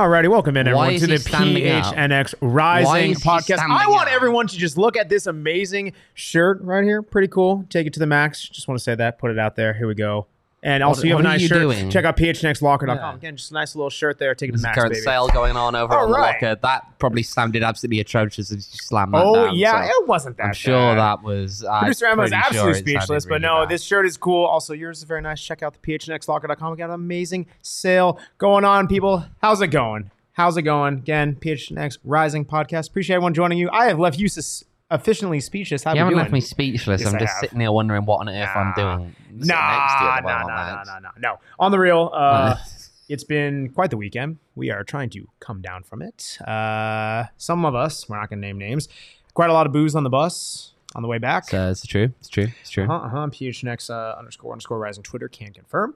[0.00, 1.16] Alrighty, welcome in everyone to the?
[1.16, 3.58] PHNX Rising podcast.
[3.58, 4.14] I want up?
[4.14, 7.02] everyone to just look at this amazing shirt right here.
[7.02, 7.66] Pretty cool.
[7.68, 8.48] Take it to the max.
[8.48, 9.18] Just want to say that.
[9.18, 9.74] Put it out there.
[9.74, 10.26] Here we go.
[10.62, 11.58] And also, you have a nice shirt.
[11.62, 11.88] doing?
[11.88, 12.96] Check out phnxlocker.com.
[12.96, 13.14] Yeah.
[13.14, 14.34] Again, just a nice little shirt there.
[14.34, 15.02] Take it There's the max, current baby.
[15.02, 16.54] sale going on over All on the locker.
[16.56, 20.36] That probably sounded absolutely atrocious as you slammed that Oh down, yeah, so it wasn't
[20.36, 20.46] that.
[20.48, 21.64] I'm sure that was.
[21.64, 23.68] I'm Producer Emma is pretty sure absolutely speechless, but really no, bad.
[23.70, 24.44] this shirt is cool.
[24.44, 25.40] Also, yours is very nice.
[25.40, 26.70] Check out the phnxlocker.com.
[26.72, 29.24] We got an amazing sale going on, people.
[29.40, 30.10] How's it going?
[30.32, 30.98] How's it going?
[30.98, 32.90] Again, PHNX Rising Podcast.
[32.90, 33.70] Appreciate everyone joining you.
[33.72, 35.84] I have left you sus- efficiently speechless.
[35.84, 36.22] How You haven't doing?
[36.22, 37.00] left me speechless.
[37.00, 37.40] Yes, I'm I just have.
[37.40, 39.14] sitting here wondering what on earth I'm doing.
[39.28, 41.38] Sitting next to you Nah, nah, nah, nah, nah, no.
[41.58, 42.56] On the real, uh,
[43.08, 44.38] it's been quite the weekend.
[44.54, 46.38] We are trying to come down from it.
[46.46, 48.88] Uh, some of us, we're not going to name names,
[49.34, 51.48] quite a lot of booze on the bus on the way back.
[51.48, 52.12] So it's true.
[52.18, 52.48] It's true.
[52.60, 52.84] It's true.
[52.84, 53.26] Uh-huh, uh-huh.
[53.28, 55.94] PHNX uh, underscore underscore rising Twitter can confirm.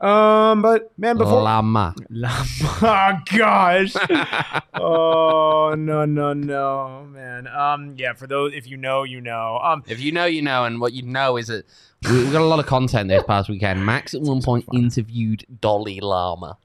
[0.00, 1.94] Um, but man, before Llama.
[2.10, 2.46] llama,
[2.82, 3.94] oh gosh,
[4.74, 7.46] oh no no no man.
[7.46, 8.12] Um, yeah.
[8.12, 9.58] For those, if you know, you know.
[9.62, 11.64] Um, If you know, you know, and what you know is that
[12.10, 13.84] we, we got a lot of content this past weekend.
[13.86, 16.58] Max at one point interviewed Dolly Llama.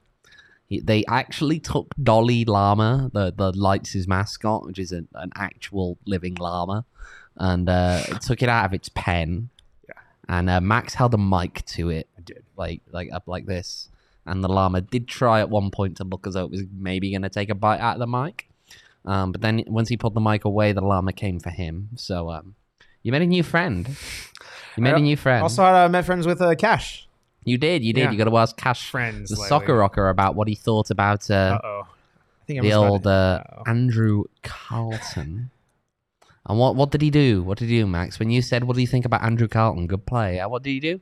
[0.67, 5.97] He, they actually took Dolly Llama, the the Lights' mascot, which is an, an actual
[6.05, 6.85] living llama,
[7.37, 9.49] and uh, took it out of its pen.
[10.29, 12.43] And uh, Max held a mic to it, I did.
[12.55, 13.89] like like up like this.
[14.25, 17.11] And the llama did try at one point to look as though it was maybe
[17.11, 18.47] going to take a bite out of the mic.
[19.03, 21.89] Um, but then once he pulled the mic away, the llama came for him.
[21.95, 22.55] So um,
[23.01, 23.89] you made a new friend.
[24.77, 25.41] You made I a new friend.
[25.43, 27.09] Also, uh, met friends with uh, Cash
[27.49, 28.01] you did, you did.
[28.01, 28.11] Yeah.
[28.11, 29.29] You got to ask Cash, friends.
[29.29, 29.47] the lately.
[29.47, 31.87] soccer rocker, about what he thought about uh, oh.
[31.87, 35.51] I think the old uh, Andrew Carlton.
[36.49, 37.43] And what what did he do?
[37.43, 38.19] What did he do, Max?
[38.19, 39.87] When you said, "What do you think about Andrew Carlton?
[39.87, 40.99] Good play." Uh, what did he do?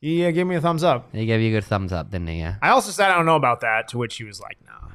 [0.00, 1.08] He uh, gave me a thumbs up.
[1.12, 2.38] He gave you a good thumbs up, didn't he?
[2.40, 2.56] Yeah.
[2.60, 4.90] I also said I don't know about that, to which he was like, "Nah."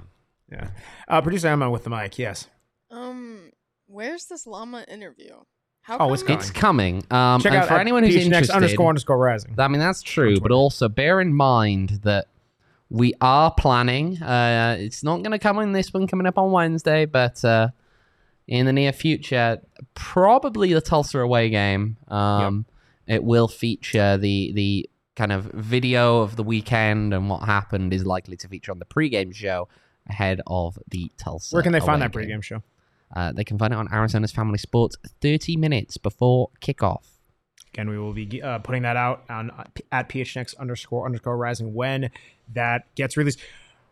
[0.51, 0.69] Yeah.
[1.07, 2.17] Uh, producer Emma with the mic.
[2.19, 2.47] Yes.
[2.91, 3.51] Um,
[3.87, 5.33] where's this llama interview?
[5.81, 6.37] How Oh, it's come- gone.
[6.39, 6.95] It's coming.
[7.09, 9.55] Um, Check and out for anyone who's PHNX interested, underscore underscore rising.
[9.57, 12.27] I mean, that's true, but also bear in mind that
[12.89, 14.21] we are planning.
[14.21, 17.69] Uh, it's not going to come in this one coming up on Wednesday, but uh,
[18.47, 19.61] in the near future,
[19.93, 21.97] probably the Tulsa away game.
[22.07, 22.65] Um,
[23.07, 28.05] It will feature the the kind of video of the weekend and what happened is
[28.05, 29.67] likely to feature on the pregame show
[30.07, 31.55] ahead of the Tulsa.
[31.55, 32.29] Where can they find that game.
[32.29, 32.61] pregame show?
[33.15, 37.05] Uh, they can find it on Arizona's Family Sports 30 minutes before kickoff.
[37.73, 41.73] Again, we will be uh, putting that out on uh, at phnx underscore underscore rising
[41.73, 42.09] when
[42.53, 43.39] that gets released.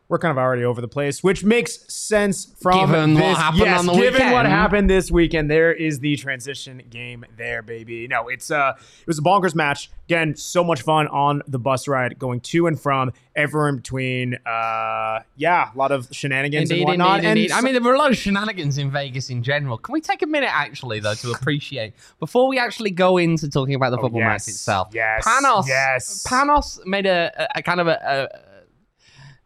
[0.07, 3.37] We're kind of already over the place, which makes sense from Given what this.
[3.37, 7.63] happened yes, on the given what happened this weekend, there is the transition game there,
[7.63, 8.07] baby.
[8.07, 9.89] No, it's uh, it was a bonkers match.
[10.07, 14.35] Again, so much fun on the bus ride, going to and from, everywhere in between.
[14.45, 17.25] Uh, yeah, a lot of shenanigans and whatnot.
[17.25, 19.79] and I mean, there were a lot of shenanigans in Vegas in general.
[19.79, 23.73] Can we take a minute, actually, though, to appreciate before we actually go into talking
[23.73, 24.89] about the Oh, football yes, match itself?
[24.93, 25.67] yes, Panos.
[25.67, 26.23] yes.
[26.27, 28.44] Panos made a, a, a kind of a, a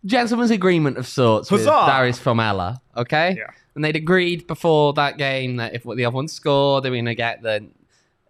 [0.06, 1.92] gentleman's agreement of sorts with Huzzah!
[1.92, 2.80] Darius Formella.
[2.98, 3.48] Okay, Yeah.
[3.76, 7.06] and they'd agreed before that game that if the other one scored, they were going
[7.06, 7.68] to get the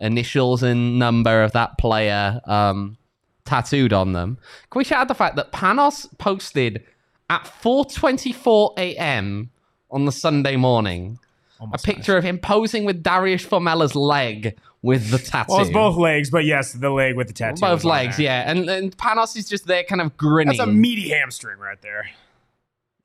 [0.02, 2.98] initials and number of that player um,
[3.46, 4.38] tattooed on them.
[4.70, 6.84] Can we shout out the fact that Panos posted
[7.30, 9.52] at 4:24 a.m.
[9.92, 11.20] on the Sunday morning
[11.60, 15.52] a Almost picture of him posing with Darius Formella's leg with the tattoo.
[15.54, 17.60] Well, it's both legs, but yes, the leg with the tattoo.
[17.60, 18.50] Both legs, yeah.
[18.50, 20.58] And, and Panos is just there kind of grinning.
[20.58, 22.10] That's a meaty hamstring right there.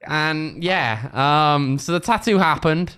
[0.03, 1.11] and yeah,
[1.55, 2.95] um, so the tattoo happened.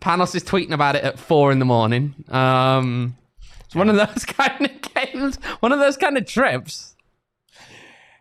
[0.00, 2.14] Panos is tweeting about it at four in the morning.
[2.28, 3.16] Um,
[3.64, 6.94] it's one of those kind of games, one of those kind of trips.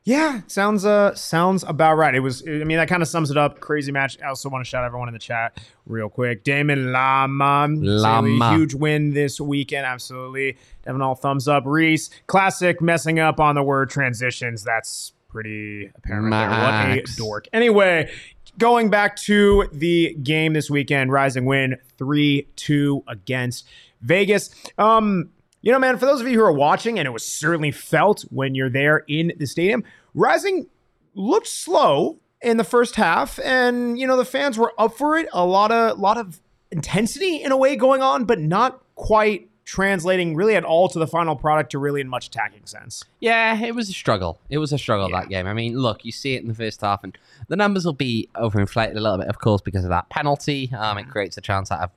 [0.07, 2.16] Yeah, sounds uh sounds about right.
[2.16, 2.41] It was.
[2.47, 3.59] I mean, that kind of sums it up.
[3.59, 4.18] Crazy match.
[4.23, 6.45] I also want to shout everyone in the chat real quick.
[6.45, 8.56] Damon Lama, Lama.
[8.56, 9.86] huge win this weekend.
[9.86, 10.56] Absolutely,
[10.86, 11.65] Devin all thumbs up.
[11.65, 14.63] Reese, classic messing up on the word transitions.
[14.63, 16.31] That's pretty apparent.
[16.31, 16.95] Right there.
[16.95, 17.48] What a dork.
[17.51, 18.09] Anyway,
[18.57, 23.68] going back to the game this weekend, Rising win three two against
[24.01, 24.51] Vegas.
[24.77, 25.31] Um,
[25.62, 28.21] you know, man, for those of you who are watching, and it was certainly felt
[28.30, 29.83] when you're there in the stadium,
[30.13, 30.68] Rising
[31.15, 35.27] looked slow in the first half, and you know the fans were up for it.
[35.33, 36.39] A lot of lot of
[36.71, 41.07] intensity in a way going on, but not quite translating really at all to the
[41.07, 43.04] final product to really in much attacking sense.
[43.19, 44.39] Yeah, it was a struggle.
[44.50, 45.19] It was a struggle Yeah.
[45.21, 45.45] that game.
[45.45, 47.18] I mean, look, you see it in the first half, and
[47.50, 50.71] the numbers will be overinflated a little bit, of course, because of that penalty.
[50.77, 51.89] Um, it creates a chance out of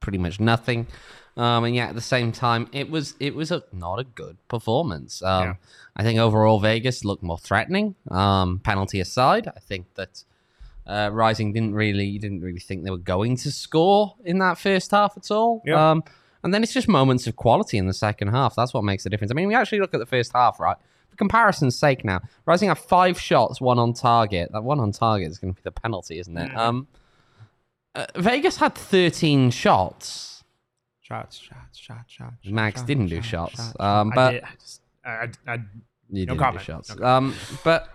[0.00, 0.86] pretty much nothing.
[1.36, 4.36] Um, and yet at the same time, it was it was a not a good
[4.48, 5.22] performance.
[5.22, 5.54] Um, Yeah.
[5.96, 7.94] I think overall Vegas looked more threatening.
[8.10, 10.24] Um, penalty aside, I think that
[10.86, 14.92] Uh, Rising didn't really didn't really think they were going to score in that first
[14.92, 15.60] half at all.
[15.66, 15.90] Yeah.
[15.90, 16.04] Um,
[16.44, 18.54] and then it's just moments of quality in the second half.
[18.54, 19.32] That's what makes the difference.
[19.32, 20.76] I mean, we actually look at the first half, right?
[21.10, 24.52] For comparison's sake, now Rising have five shots, one on target.
[24.52, 26.52] That one on target is going to be the penalty, isn't it?
[26.52, 26.86] Mhm.
[27.96, 30.44] Uh, Vegas had 13 shots.
[31.00, 32.34] Shots, shots, shots, shots.
[32.44, 35.28] Max shots, didn't do shots, shots, shots, um, I but- did- I just, I, I,
[35.46, 35.54] I,
[36.10, 36.58] You No didn't comment.
[36.58, 36.96] do shots.
[36.96, 37.34] No Um,
[37.64, 37.88] but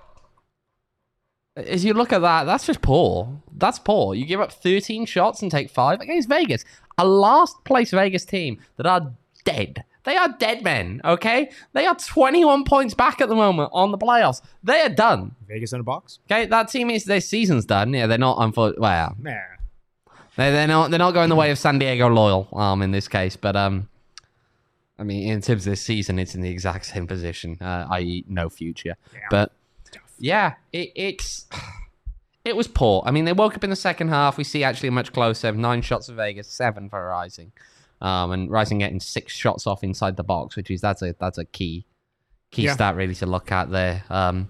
[1.55, 3.41] as you look at that, that's just poor.
[3.57, 4.15] That's poor.
[4.15, 6.63] You give up 13 shots and take five against Vegas,
[6.97, 9.13] a last place Vegas team that are
[9.43, 9.83] dead.
[10.03, 11.51] They are dead men, okay?
[11.73, 14.41] They are 21 points back at the moment on the playoffs.
[14.63, 15.35] They are done.
[15.47, 16.19] Vegas in a box.
[16.31, 17.93] Okay, that team is their season's done.
[17.93, 18.81] Yeah, they're not unfortunately.
[18.81, 19.39] Well, Man,
[20.41, 23.07] they they're not they're not going the way of San Diego Loyal um in this
[23.07, 23.87] case, but um
[24.99, 28.25] I mean in terms of this season it's in the exact same position, uh, i.e.
[28.27, 28.95] no future.
[29.13, 29.19] Yeah.
[29.29, 29.51] But
[30.19, 31.47] yeah, it, it's
[32.45, 33.03] it was poor.
[33.05, 34.37] I mean they woke up in the second half.
[34.37, 35.51] We see actually much closer.
[35.51, 37.51] Nine shots for Vegas, seven for Rising.
[38.01, 41.37] Um and Rising getting six shots off inside the box, which is that's a that's
[41.37, 41.85] a key
[42.51, 42.73] key Yeah.
[42.73, 44.03] stat really to look at there.
[44.09, 44.49] Um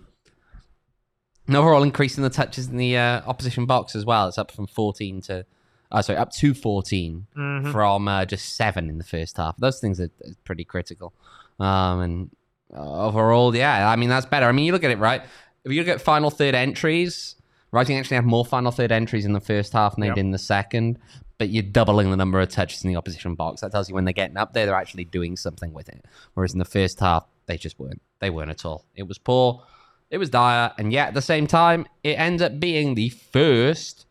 [1.47, 4.27] and overall increase in the touches in the uh, opposition box as well.
[4.27, 5.45] It's up from 14 to,
[5.91, 7.71] uh, sorry, up to 14 Mhm.
[7.71, 9.57] from uh, just seven in the first half.
[9.57, 10.09] Those things are,
[10.45, 11.13] pretty critical.
[11.59, 12.29] Um, and
[12.73, 14.45] overall, yeah, I mean, that's better.
[14.47, 15.21] I mean, you look at it, right?
[15.63, 17.35] If you look at final third entries,
[17.73, 20.15] Rising actually have more final third entries in the first half than they Yep.
[20.15, 20.99] did in the second,
[21.37, 23.61] but you're doubling the number of touches in the opposition box.
[23.61, 26.03] That tells you when they're getting up there, they're actually doing something with it.
[26.33, 28.01] Whereas in the first half, they just weren't.
[28.19, 28.83] They weren't at all.
[28.95, 29.63] It was poor.
[30.09, 34.05] It was dire, and yet at the same time, it ends up being the first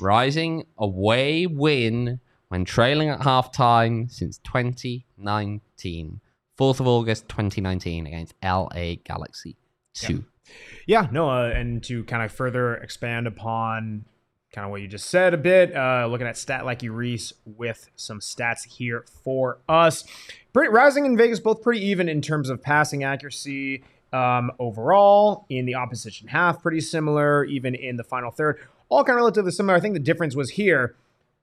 [0.00, 6.20] Rising away win when trailing at halftime since 2019.
[6.58, 9.56] 4th of August 2019 against LA Galaxy
[9.94, 10.24] 2.
[10.86, 14.04] Yeah, no, uh, and to kind of further expand upon
[14.52, 17.90] kind of what you just said a bit, uh, looking at Stat Like Reese with
[17.96, 20.04] some stats here for us.
[20.52, 23.82] Pretty, Rising and Vegas both pretty even in terms of passing accuracy
[24.12, 25.44] um, overall.
[25.48, 28.60] In the opposition half, pretty similar, even in the final third.
[28.88, 29.76] All kind of relatively similar.
[29.76, 30.96] I think the difference was here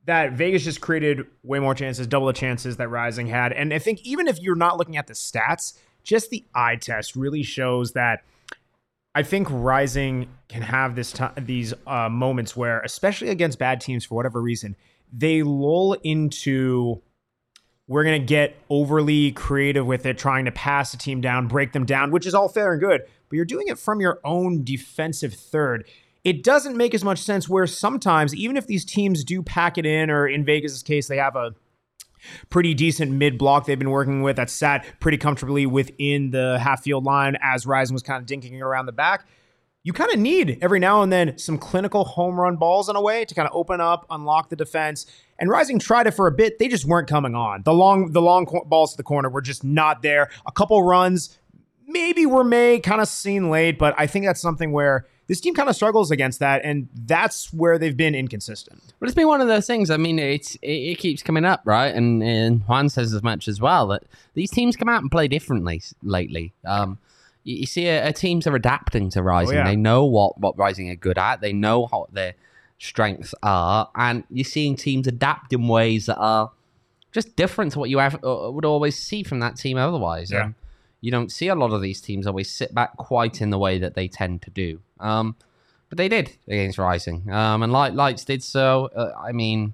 [0.06, 3.54] that Vegas just created way more chances, double the chances that Rising had.
[3.54, 7.16] And I think even if you're not looking at the stats, just the eye test
[7.16, 8.24] really shows that
[9.14, 14.06] I think Rising can have this time these uh, moments where, especially against bad teams
[14.06, 14.76] for whatever reason,
[15.12, 17.02] they lull into
[17.88, 21.86] we're gonna get overly creative with it, trying to pass a team down, break them
[21.86, 23.02] down, which is all fair and good.
[23.30, 25.86] But you're doing it from your own defensive third.
[26.24, 29.86] It doesn't make as much sense where sometimes, even if these teams do pack it
[29.86, 31.56] in, or in Vegas' case, they have a
[32.50, 36.84] pretty decent mid block they've been working with that sat pretty comfortably within the half
[36.84, 39.26] field line as Rising was kind of dinking around the back.
[39.84, 43.02] You kind of need every now and then some clinical home run balls in a
[43.02, 45.08] way to kind of open up, unlock the defense.
[45.40, 47.64] And Rising tried it for a bit; they just weren't coming on.
[47.64, 50.30] The long, the long balls to the corner were just not there.
[50.46, 51.36] A couple runs,
[51.88, 55.54] maybe were made, kind of seen late, but I think that's something where this team
[55.54, 58.82] kind of struggles against that, and that's where they've been inconsistent.
[59.00, 59.90] But it's been one of those things.
[59.90, 61.96] I mean, it's it, it keeps coming up, right?
[61.96, 65.30] And, and Juan says as much as well that these teams come out and play
[65.30, 66.52] differently lately.
[66.66, 66.98] Um,
[67.46, 69.56] you, you see, a, a teams are adapting to Rising.
[69.56, 69.64] yeah.
[69.64, 71.40] They know what what Rising are good at.
[71.40, 72.34] They know what their
[72.78, 76.52] strengths are, and you're seeing teams adapt in ways that are
[77.14, 80.30] just different to what you have, uh, would always see from that team otherwise.
[80.30, 80.44] Yeah.
[80.48, 80.56] Um,
[81.02, 83.80] you don't see a lot of these teams always sit back quite in the way
[83.80, 84.80] that they tend to do.
[85.00, 85.36] Um,
[85.90, 88.90] but they did against Rising, um, and Light Lights did so.
[88.96, 89.74] Uh, I mean,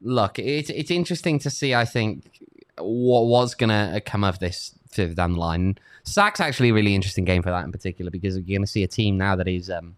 [0.00, 1.74] look, it's it's interesting to see.
[1.74, 2.40] I think
[2.78, 5.78] what was gonna come of this further down the line.
[6.02, 8.88] Sack's actually a really interesting game for that in particular because you're gonna see a
[8.88, 9.96] team now that is um,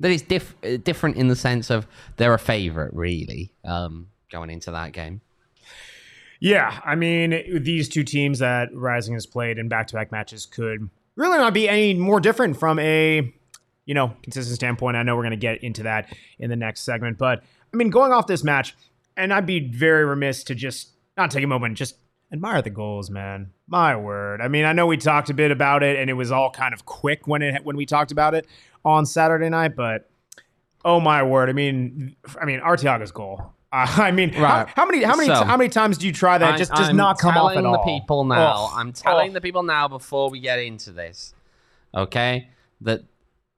[0.00, 1.86] that is diff- uh, different in the sense of
[2.16, 5.20] they're a favorite, really, um, going into that game.
[6.40, 11.38] Yeah, I mean, these two teams that Rising has played in back-to-back matches could really
[11.38, 13.32] not be any more different from a,
[13.86, 14.96] you know, consistent standpoint.
[14.96, 17.90] I know we're going to get into that in the next segment, but I mean,
[17.90, 18.76] going off this match,
[19.16, 21.96] and I'd be very remiss to just not take a moment, just
[22.32, 23.52] admire the goals, man.
[23.66, 24.40] My word.
[24.40, 26.74] I mean, I know we talked a bit about it, and it was all kind
[26.74, 28.46] of quick when it when we talked about it
[28.84, 30.10] on Saturday night, but
[30.84, 31.48] oh my word.
[31.48, 33.52] I mean, I mean, Arteaga's goal.
[33.72, 34.68] Uh, I mean, how- Right.
[34.68, 36.54] how, many how many So- how many times do you try that?
[36.54, 37.62] I- just does I'm not come off at all.
[37.62, 38.54] telling the people now.
[38.56, 39.34] Oh, I'm telling oh.
[39.34, 41.34] the people now before we get into this,
[41.94, 42.48] okay,
[42.80, 43.02] that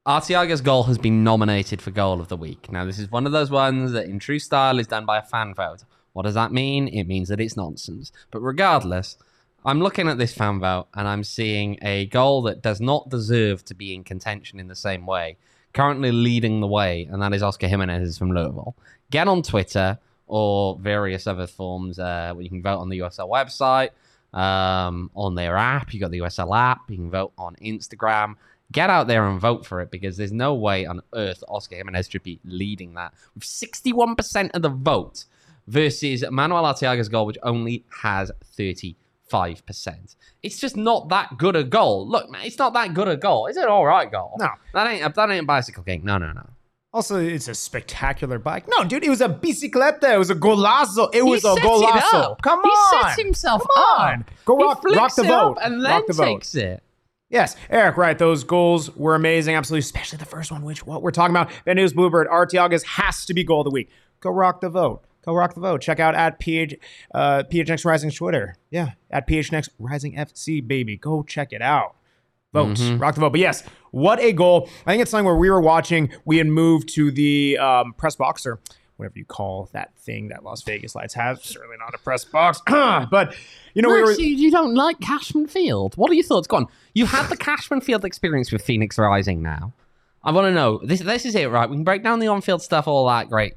[0.07, 2.73] Arteaga's goal has been nominated for goal of the week.
[2.73, 5.23] Now, this is one of those ones that, in true style, is done by a
[5.23, 5.85] fan vote.
[6.15, 6.89] What does that mean?
[6.89, 8.11] It means that it's nonsense.
[8.31, 9.19] But regardless,
[9.65, 13.65] I'm looking at this fan vote and I'm seeing a goal that does not deserve
[13.67, 15.37] to be in contention in the same way
[15.73, 18.77] currently leading the way, and that is Oscar Jimenez from Louisville.
[19.11, 23.29] Get on Twitter or various other forms uh, where you can vote on the USL
[23.31, 23.91] website,
[24.33, 25.93] um, on their app.
[25.93, 26.91] You got the USL app.
[26.91, 28.35] You can vote on Instagram.
[28.71, 32.09] Get out there and vote for it because there's no way on earth Oscar Jimenez
[32.09, 35.25] should be leading that with 61% of the vote
[35.67, 38.31] versus Manuel Arteaga's goal, which only has
[39.33, 40.17] 35%.
[40.43, 42.09] It's just not that good a goal.
[42.09, 43.47] Look, man, it's not that good a goal.
[43.47, 44.37] It's an all right goal.
[44.39, 44.49] No.
[44.75, 46.03] That ain't that ain't a bicycle king.
[46.05, 46.47] No, no, no.
[46.93, 48.65] Also, it's a spectacular bike.
[48.67, 50.15] No, dude, it was a bicicleta.
[50.15, 51.11] It was a golazo.
[51.15, 52.15] It was a golazo.
[52.33, 52.43] up.
[52.43, 53.03] Come He on.
[53.03, 54.01] sets himself Come up.
[54.01, 54.25] on.
[54.47, 55.59] Go He rock, rock the up vote.
[55.63, 56.25] and then rock the vote.
[56.25, 56.83] takes it.
[57.31, 58.17] Yes, Eric, right.
[58.17, 59.55] Those goals were amazing.
[59.55, 59.81] Absolutely.
[59.81, 61.51] Especially the first one, which what we're talking about.
[61.67, 63.91] Ben News Bluebird, Arteaga's has to be goal of the week.
[64.21, 65.05] Go rock the vote.
[65.25, 65.81] Go rock the vote.
[65.81, 66.77] Check out at PH,
[67.15, 68.57] uh, PHNX Rising Twitter.
[68.71, 70.97] Yeah, at PHNX Rising FC, baby.
[70.97, 71.97] Go check it out.
[72.53, 72.77] Vote.
[72.77, 72.99] Mm-hmm.
[72.99, 73.31] Rock the vote.
[73.31, 74.71] But yes, what a goal.
[74.87, 78.17] I think it's something where we were watching, we had moved to the um, press
[78.17, 78.59] boxer,
[78.97, 81.45] whatever you call that thing that Las Vegas Lights have.
[81.45, 82.63] Certainly not a press box.
[82.67, 83.35] but,
[83.75, 84.13] you know, we were.
[84.13, 85.95] You, you don't like Cashman Field.
[85.97, 86.47] What are your thoughts?
[86.47, 86.67] Go on.
[86.95, 89.75] You had the Cashman Field experience with Phoenix Rising now.
[90.23, 90.81] I want to know.
[90.83, 91.69] This this is it, right?
[91.69, 93.29] We can break down the on field stuff, all that.
[93.29, 93.55] Great.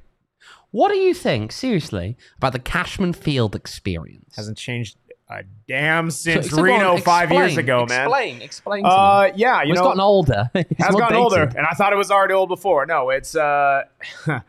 [0.71, 4.35] What do you think, seriously, about the Cashman Field experience?
[4.35, 4.97] hasn't changed
[5.29, 8.01] a damn since so on, Reno five years ago, man.
[8.01, 8.95] Explain, explain to me.
[8.95, 10.51] Uh, yeah, you Well, it's know, gotten older.
[10.55, 11.17] It's has gotten dated.
[11.23, 12.85] older, and I thought it was already old before.
[12.85, 13.83] No, it's uh,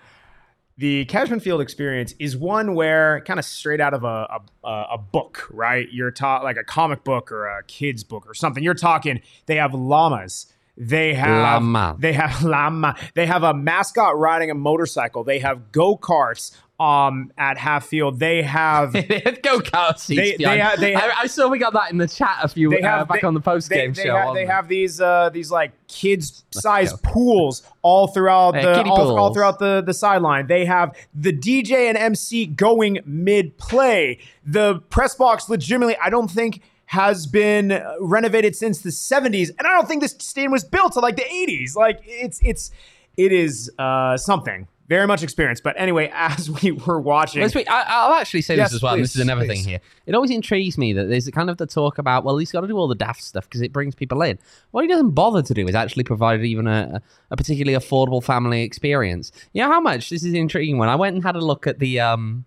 [0.78, 4.98] the Cashman Field experience is one where kind of straight out of a, a a
[4.98, 5.86] book, right?
[5.92, 8.62] You're taught like a comic book or a kid's book or something.
[8.64, 9.20] You're talking.
[9.46, 10.52] They have llamas.
[10.76, 11.96] They have Llama.
[11.98, 12.96] they have llama.
[13.14, 15.22] They have a mascot riding a motorcycle.
[15.24, 16.56] They have go karts.
[16.80, 21.22] Um, at half field, they have Go kart seats They- they ha- they ha- I,
[21.22, 23.34] I saw we got that in the chat a few they uh, back they- on
[23.34, 24.16] the post game show.
[24.18, 29.16] ha- they have these uh these like kids size pools all throughout Yeah, the all,
[29.16, 30.48] all throughout the the sideline.
[30.48, 34.18] They have the DJ and MC going mid play.
[34.44, 39.70] The press box legitimately I don't think has been renovated since the 70s and I
[39.76, 41.74] don't think this stadium was built till like the 80s.
[41.74, 42.70] Like it's it's
[43.16, 45.62] it is uh something very much experienced.
[45.62, 48.92] But anyway, as we were watching wait, I, I'll actually say Yes, this as well.
[48.92, 49.60] and this is another please.
[49.62, 49.80] thing here.
[50.04, 52.66] It always intrigues me that there's kind of the talk about, well, he's got to
[52.66, 54.38] do all the daft stuff because it brings people in.
[54.72, 58.64] What he doesn't bother to do is actually provide even a, a particularly affordable family
[58.64, 59.32] experience.
[59.54, 61.78] You know how much this is intriguing When I went and had a look at
[61.78, 62.44] the um.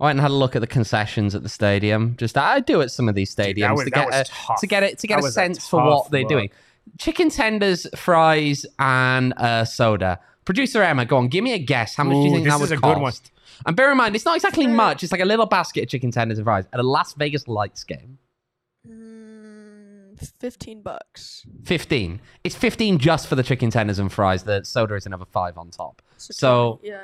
[0.00, 2.14] I went and had a look at the concessions at the stadium.
[2.18, 4.24] Just I do at some of these stadiums was- to get a,
[4.60, 6.28] to get it to get That a was a sense for tough what they're look.
[6.28, 6.50] doing.
[6.98, 10.20] Chicken tenders, fries, and uh, soda.
[10.44, 11.94] Producer Emma, go on, give me a guess.
[11.96, 13.10] How much do you think this that is would a good one.
[13.12, 13.30] cost?
[13.66, 15.02] And bear in mind, it's not exactly much.
[15.02, 17.84] It's like a little basket of chicken tenders and fries at a Las Vegas Lights
[17.84, 18.18] game.
[18.88, 21.44] Mm, Fifteen bucks.
[21.64, 22.20] 15.
[22.44, 24.44] It's 15 just for the chicken tenders and fries.
[24.44, 26.00] The soda is another five on top.
[26.16, 27.00] So- 20, yeah.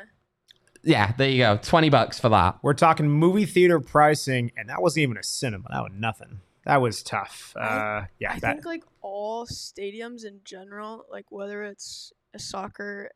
[0.85, 1.59] Yeah, there you go.
[1.62, 2.59] 20 bucks for that.
[2.62, 5.69] We're talking movie theater pricing, and that wasn't even a cinema.
[5.71, 6.41] That was nothing.
[6.64, 7.55] That was tough.
[7.57, 13.11] Uh, yeah, I that, think like all stadiums in general, like whether it's a soccer,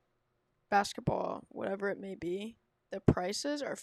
[0.70, 2.56] basketball, whatever it may be,
[2.92, 3.76] the prices are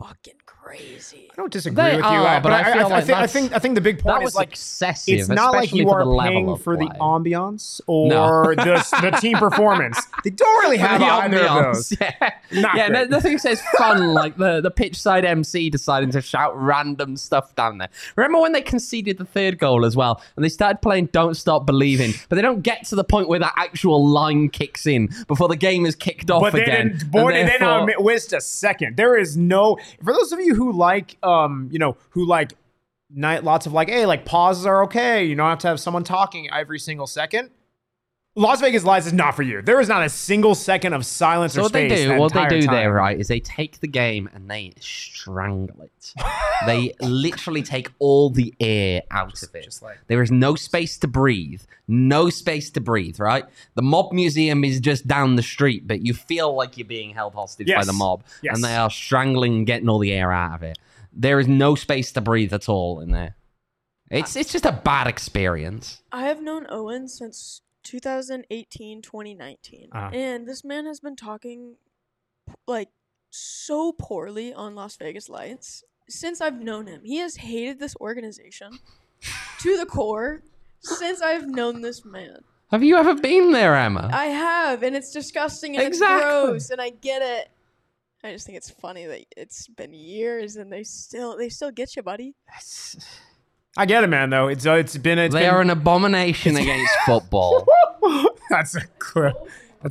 [0.00, 1.28] fucking crazy.
[1.30, 3.52] I don't disagree They with you, are, but I feel I, like think, I think
[3.54, 5.18] I think the big point That is was like excessive.
[5.20, 6.96] it's not like you are paying of for the play.
[7.00, 8.28] ambiance No.
[8.44, 10.00] or the, the team performance.
[10.24, 11.42] They don't really have the either of
[11.74, 11.88] ambiance.
[11.88, 11.98] those.
[12.52, 16.20] Yeah, Not yeah no- nothing says fun like the, the pitch side MC deciding to
[16.20, 17.88] shout random stuff down there.
[18.16, 21.64] Remember when they conceded the third goal as well and they started playing Don't Stop
[21.66, 25.48] Believing, but they don't get to the point where that actual line kicks in before
[25.48, 26.88] the game is kicked off But again.
[26.88, 27.10] didn't.
[27.10, 28.96] Boy, And did they not waste a second.
[28.96, 29.78] There is no.
[30.02, 32.52] For those of you who like, um, you know, who like,
[33.12, 35.24] night lots of like, hey, like pauses are okay.
[35.24, 37.50] You don't have to have someone talking every single second.
[38.36, 39.60] Las Vegas Lights is not for you.
[39.60, 42.32] There is not a single second of silence So or what they do, that what
[42.32, 46.14] they entire do there, right, is they take the game and they strangle it.
[46.64, 49.64] they literally take all the air out of it.
[49.64, 51.62] Just like- there is no space to breathe.
[51.88, 53.44] No space to breathe, right?
[53.74, 57.34] The mob museum is just down the street, but you feel like you're being held
[57.34, 58.22] hostage by the mob.
[58.42, 58.54] Yes.
[58.54, 60.78] And they are strangling and getting all the air out of it.
[61.12, 63.34] There is no space to breathe at all in there.
[64.08, 66.02] It's it's just a bad experience.
[66.12, 69.88] I have known Owain since 2018, 2019.
[69.92, 70.10] Uh-huh.
[70.12, 71.76] And this man has been talking
[72.66, 72.88] like
[73.30, 77.02] so poorly on Las Vegas Lights since I've known him.
[77.04, 78.78] He has hated this organization
[79.60, 80.42] to the core
[80.80, 82.38] since I've known this man.
[82.70, 84.08] Have you ever been there, Emma?
[84.12, 86.16] I have, and it's disgusting and Exactly.
[86.16, 87.48] it's gross, and I get it.
[88.22, 91.96] I just think it's funny that it's been years and they still they still get
[91.96, 92.34] you, buddy.
[93.76, 94.30] I get it, man.
[94.30, 97.66] Though it's uh, it's been it's they been, are an abomination against football.
[98.50, 99.36] That's a clip.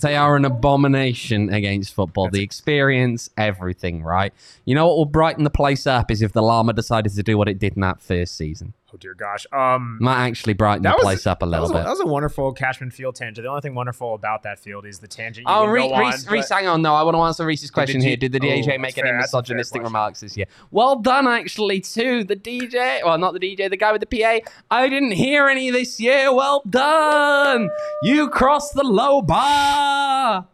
[0.02, 2.30] They are an abomination against football.
[2.30, 4.34] the experience, everything, right?
[4.64, 7.38] You know what will brighten the place up is if the llama decided to do
[7.38, 8.74] what it did in that first season.
[8.92, 9.46] Oh dear gosh.
[9.54, 11.84] Um, Might actually brighten That the was- place up a that little a, bit.
[11.84, 13.44] that was a wonderful Cashman Field tangent.
[13.46, 15.46] The only thing wonderful about that field is the tangent.
[15.48, 16.82] You Oh, Reese, Reese, Reese, hang on.
[16.82, 18.18] No, I want to answer Reese's question here.
[18.18, 20.48] Did the Oh, DJ that's make any fair misogynistic remarks this year?
[20.72, 24.40] Well done, actually, to The DJ, well, not the DJ, the guy with the PA.
[24.72, 26.34] I didn't hear any this year.
[26.34, 27.70] Well done.
[28.02, 30.48] You crossed the low bar.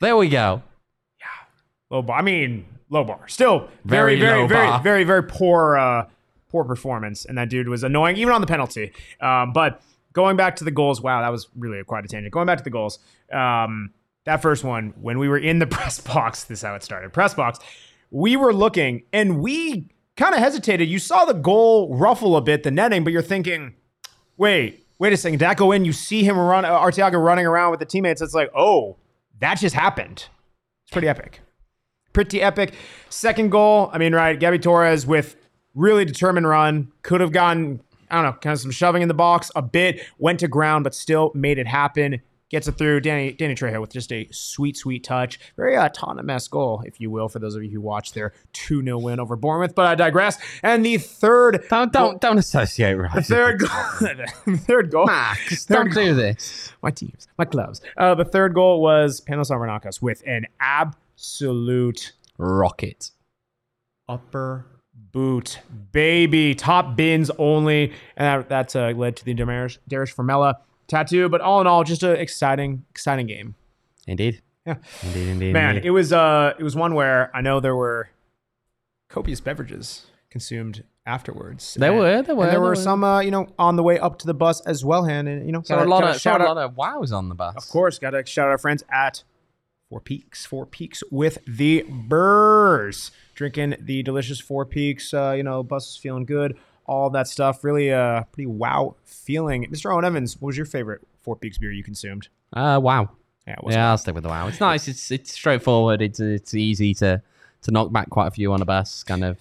[0.00, 0.62] There we go.
[1.20, 1.26] Yeah.
[1.90, 2.18] low bar.
[2.18, 3.28] I mean, low bar.
[3.28, 6.06] Still very, Very very, very, very, very poor, uh,
[6.56, 7.26] poor performance.
[7.26, 8.92] And that dude was annoying, even on the penalty.
[9.20, 9.82] Um, but
[10.14, 12.32] going back to the goals, wow, that was really quite a tangent.
[12.32, 12.98] Going back to the goals,
[13.30, 13.92] um,
[14.24, 17.12] that first one when we were in the press box, this is how it started.
[17.12, 17.58] Press box,
[18.10, 20.88] we were looking and we kind of hesitated.
[20.88, 23.74] You saw the goal ruffle a bit, the netting, but you're thinking,
[24.38, 25.84] wait, wait a second, did that go in?
[25.84, 28.22] You see him run, uh, Arteaga running around with the teammates.
[28.22, 28.96] It's like, oh,
[29.40, 30.24] that just happened.
[30.84, 31.42] It's pretty epic.
[32.14, 32.72] Pretty epic.
[33.10, 35.36] Second goal, I mean, right, Gabby Torres with
[35.76, 36.90] really determined run.
[37.02, 37.80] Could have gotten,
[38.10, 40.82] I don't know, kind of some shoving in the box a bit, went to ground,
[40.82, 42.20] but still made it happen.
[42.48, 43.00] Gets it through.
[43.00, 45.40] Danny Danny Trejo with just a sweet, sweet touch.
[45.56, 48.98] Very autonomous goal, if you will, for those of you who watched their 2 0
[49.00, 49.74] win over Bournemouth.
[49.74, 50.38] But I digress.
[50.62, 53.26] And the third Don't don't don't associate the right.
[53.26, 54.56] third goal.
[54.58, 55.06] third goal.
[55.06, 56.72] Max, Third don't do this.
[56.82, 57.80] My teams, my clubs.
[57.96, 63.10] Uh, the third goal was Panos Armenakas with an absolute Rocket.
[64.08, 64.66] upper
[65.16, 65.60] boot,
[65.92, 66.54] baby.
[66.54, 70.56] Top bins only, and that, that's uh, led to the Darius, Darius Formella
[70.88, 71.30] tattoo.
[71.30, 73.54] But all in all, just an exciting, exciting game.
[74.06, 74.42] Indeed.
[74.66, 74.76] Yeah.
[75.02, 75.52] Indeed, indeed.
[75.54, 75.88] Man, indeed.
[75.88, 78.10] it was uh, it was one where I know there were
[79.08, 81.74] copious beverages consumed afterwards.
[81.80, 82.76] There And- were, there and were, there were were.
[82.76, 85.06] some, uh, you know, on the way up to the bus as well.
[85.06, 87.30] And and, you know, so a lot of shout a out- lot of wows on
[87.30, 87.54] the bus.
[87.56, 89.22] Of course, got to shout out our friends at
[89.88, 90.44] Four Peaks.
[90.44, 93.12] Four Peaks with the Burrs.
[93.36, 95.14] Drinking the delicious Four Peaks.
[95.14, 96.56] Uh, you know, bus is feeling good.
[96.86, 97.62] All that stuff.
[97.62, 99.70] Really uh, pretty wow feeling.
[99.70, 99.92] Mr.
[99.92, 102.28] Owain Evans, what was your favorite Four Peaks beer you consumed?
[102.52, 103.10] Uh, wow.
[103.46, 104.48] Yeah, Yeah, I'll stick with the wow.
[104.48, 104.88] It's nice.
[104.88, 106.02] It's it's straightforward.
[106.02, 107.22] It's it's easy to
[107.62, 109.04] to knock back quite a few on a bus.
[109.04, 109.38] Kind of.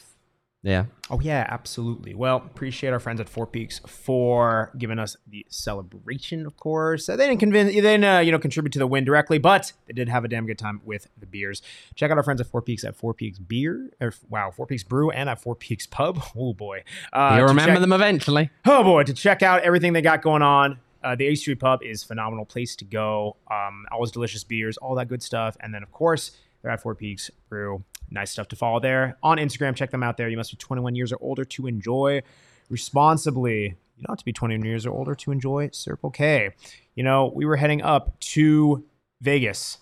[0.65, 0.86] Yeah.
[1.12, 2.15] Oh yeah, absolutely.
[2.15, 6.47] Well, appreciate our friends at Four Peaks for giving us the celebration.
[6.47, 9.38] Of course, they didn't convince, they didn't uh, you know contribute to the win directly,
[9.38, 11.62] but they did have a damn good time with the beers.
[11.93, 14.82] Check out our friends at Four Peaks at Four Peaks Beer, or wow, Four Peaks
[14.82, 16.19] Brew, and at Four Peaks Pub.
[16.36, 18.49] Oh boy, uh, You'll remember check- them eventually.
[18.65, 20.80] Oh boy, to check out everything they got going on.
[21.04, 23.36] Uh, the 8th Street Pub is a phenomenal place to go.
[23.51, 25.56] Um, always delicious beers, all that good stuff.
[25.60, 26.32] And then, of course,
[26.65, 27.84] they're at Four Peaks Brew.
[28.10, 29.19] Nice stuff to follow there.
[29.21, 30.30] On Instagram, check them out there.
[30.30, 32.23] You must be 21 years or older to enjoy
[32.69, 33.75] responsibly.
[33.97, 36.54] You don't have to be 21 years or older to enjoy Circle K.
[36.95, 38.84] You know, we were heading up to
[39.21, 39.78] Vegas,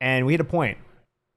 [0.00, 0.78] and we hit a point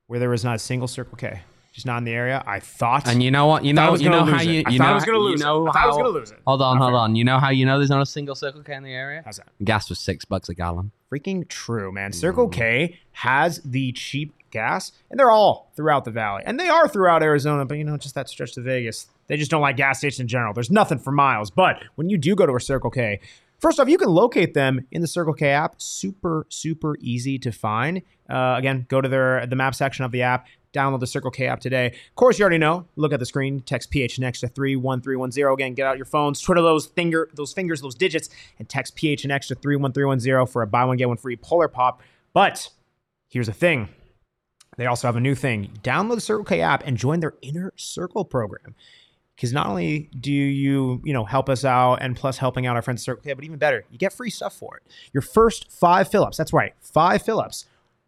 [0.07, 1.41] where there was not a single Circle K.
[1.73, 2.41] Just not in the area.
[2.47, 3.09] I thought.
[3.09, 3.65] And you know what?
[3.65, 5.43] You know you know how you you thought I know was gonna you lose it.
[5.43, 6.39] know I thought I was gonna lose it.
[6.47, 7.15] Hold on, hold on.
[7.15, 9.21] You know how you know there's not a single Circle K in the area?
[9.23, 9.49] How's that?
[9.63, 10.91] Gas was six bucks a gallon.
[11.11, 12.13] freaking true, man.
[12.13, 12.97] Circle K mm.
[13.11, 17.65] has the cheap gas, and they're all throughout the valley, and they are throughout Arizona.
[17.65, 20.27] But you know, just that stretch to Vegas, they just don't like gas stations in
[20.27, 20.53] general.
[20.53, 21.51] There's nothing for miles.
[21.51, 23.19] But when you do go to a Circle K,
[23.59, 25.81] first off, you can locate them in the Circle K app.
[25.81, 28.01] Super, super easy to find.
[28.29, 30.47] Uh, again, go to their the map section of the app.
[30.73, 31.87] Download the Circle K app today.
[31.87, 32.85] Of course, you already know.
[32.97, 33.61] Look at the screen.
[33.61, 35.53] Text PHNX to three one three one zero.
[35.53, 38.29] Again, get out your phones, twiddle those finger, those fingers, those digits,
[38.59, 41.17] and text PHNX to three one three one zero for a buy one get one
[41.17, 42.01] free Polar Pop.
[42.33, 42.69] But
[43.29, 43.89] here's the thing:
[44.77, 45.71] they also have a new thing.
[45.83, 48.75] Download the Circle K app and join their Inner Circle program.
[49.35, 52.81] Because not only do you, you know, help us out and plus helping out our
[52.81, 54.83] friends at Circle K, but even better, you get free stuff for it.
[55.13, 57.65] Your first five fill-ups, that's right, five fill-ups,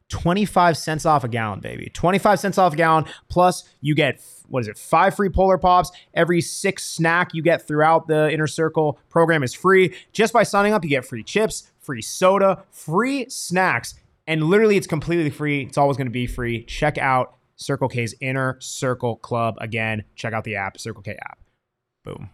[0.10, 1.90] 25 cents off a gallon, baby.
[1.94, 5.92] 25 cents off a gallon, plus you get, what is it, five free Polar Pops.
[6.14, 9.96] Every six snack you get throughout the Inner Circle program is free.
[10.12, 13.96] Just by signing up, you get free chips, free soda, free snacks,
[14.30, 15.64] and literally it's completely free.
[15.64, 16.64] It's always going to be free.
[16.64, 19.56] Check out Circle K's Inner Circle Club.
[19.60, 21.40] Again, check out the app, Circle K app.
[22.06, 22.30] Boom.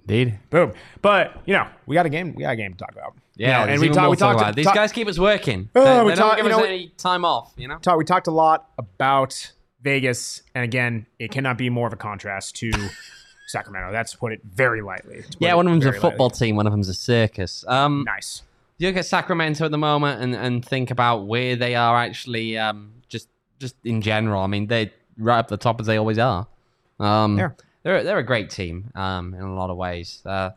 [0.00, 0.38] Indeed.
[0.50, 0.72] Boom.
[1.02, 2.34] But, you know, we got a game.
[2.34, 3.14] We got a game to talk about.
[3.36, 4.10] You Yeah, know, and we talked.
[4.10, 4.38] We talked.
[4.40, 4.54] about.
[4.54, 5.70] These talk- guys keep us working.
[5.74, 7.78] Oh, they we they talk- don't give you us know- any time off, you know?
[7.78, 11.96] talk, we talked a lot about Vegas, and again, it cannot be more of a
[11.96, 12.70] contrast to
[13.46, 13.92] Sacramento.
[13.92, 15.22] That's put it very lightly.
[15.22, 16.46] put Yeah, one of them's a football lightly.
[16.48, 17.64] team, one of them's a circus.
[17.68, 18.42] Um, Nice.
[18.78, 22.58] You look at Sacramento at the moment and, and think about where they are actually
[22.58, 24.42] um, just just in general.
[24.42, 26.46] I mean, they're right up the top as they always are.
[26.98, 27.50] Um, Yeah.
[27.82, 30.22] They're they're a great team um, in a lot of ways.
[30.24, 30.50] Uh,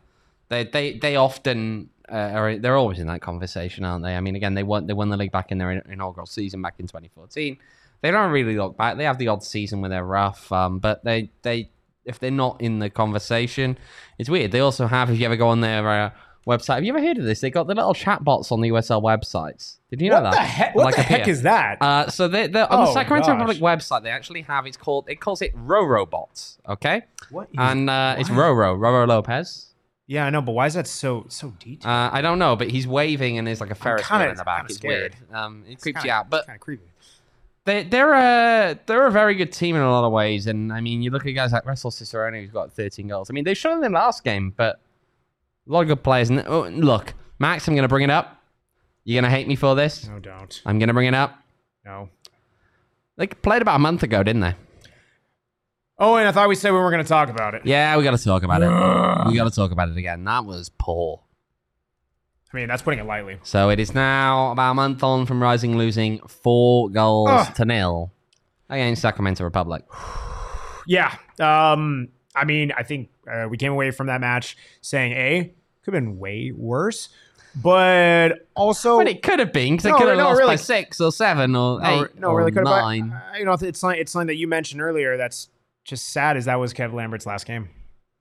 [0.48, 4.16] they they they often uh, are they're always in that conversation, aren't they?
[4.16, 6.74] I mean, again, they won they won the league back in their inaugural season back
[6.78, 7.58] in 2014.
[8.00, 8.96] They don't really look back.
[8.96, 11.70] They have the odd season where they're rough, um, but they they
[12.06, 13.76] if they're not in the conversation,
[14.18, 14.50] it's weird.
[14.50, 16.10] They also have if you ever go on their uh,
[16.48, 17.40] website, have you ever heard of this?
[17.40, 19.76] They got the little chat bots on the USL websites.
[19.90, 20.32] Did you know what that?
[20.32, 20.74] the heck?
[20.74, 21.80] What Like the heck is that?
[21.80, 23.38] Uh, so they, they're on the Oh, Sacramento gosh.
[23.38, 24.02] Republic website.
[24.02, 26.58] They actually have it's called it calls it Roro bots.
[26.68, 27.44] Okay, what?
[27.50, 28.28] Is, and uh, it's?
[28.30, 29.74] Roro Roro Lopez.
[30.06, 31.86] yeah, I know, but why is that so so detailed?
[31.86, 34.36] Uh, I don't know, but he's waving and there's like a Ferris kinda- wheel in
[34.36, 34.64] the back.
[34.66, 35.16] It's scared.
[35.30, 35.34] weird.
[35.34, 36.84] Um, it creeps kinda, you out, but kind of creepy.
[37.64, 40.46] they, they're a they're a very good team in a lot of ways.
[40.46, 43.30] And I mean, you look at guys like Russell Cicerone, who's got 13 goals.
[43.30, 44.80] I mean, they showed in the last game, but
[45.68, 46.30] a lot of good players.
[46.30, 48.42] And oh, look, Max, I'm gonna bring it up.
[49.04, 50.06] You're gonna hate me for this.
[50.06, 50.62] No, don't.
[50.64, 51.38] I'm gonna bring it up.
[51.84, 52.08] No.
[53.16, 54.54] They played about a month ago, didn't they?
[55.98, 57.62] Oh, and I thought we said we weren't going to talk about it.
[57.64, 58.68] Yeah, we got to talk about it.
[59.28, 60.22] We got to talk about it again.
[60.24, 61.22] That was poor.
[62.52, 63.38] I mean, that's putting it lightly.
[63.42, 67.54] So it is now about a month on from Rising losing four goals Ugh.
[67.56, 68.12] to nil
[68.70, 69.84] against Sacramento Republic.
[70.90, 71.14] Yeah.
[71.38, 72.08] Um.
[72.34, 75.52] I mean, I think uh, we came away from that match saying, "A
[75.90, 77.08] could have been way worse,"
[77.56, 80.52] but also, But it could have been because they No, could have no, lost really.
[80.52, 82.82] by six or seven or no, eight no, or really could have.
[82.82, 83.12] nine.
[83.12, 85.16] Uh, you know, it's something, it's something that you mentioned earlier.
[85.16, 85.48] That's
[85.84, 86.36] just sad.
[86.36, 87.68] Is that was Kev Lambert's last game?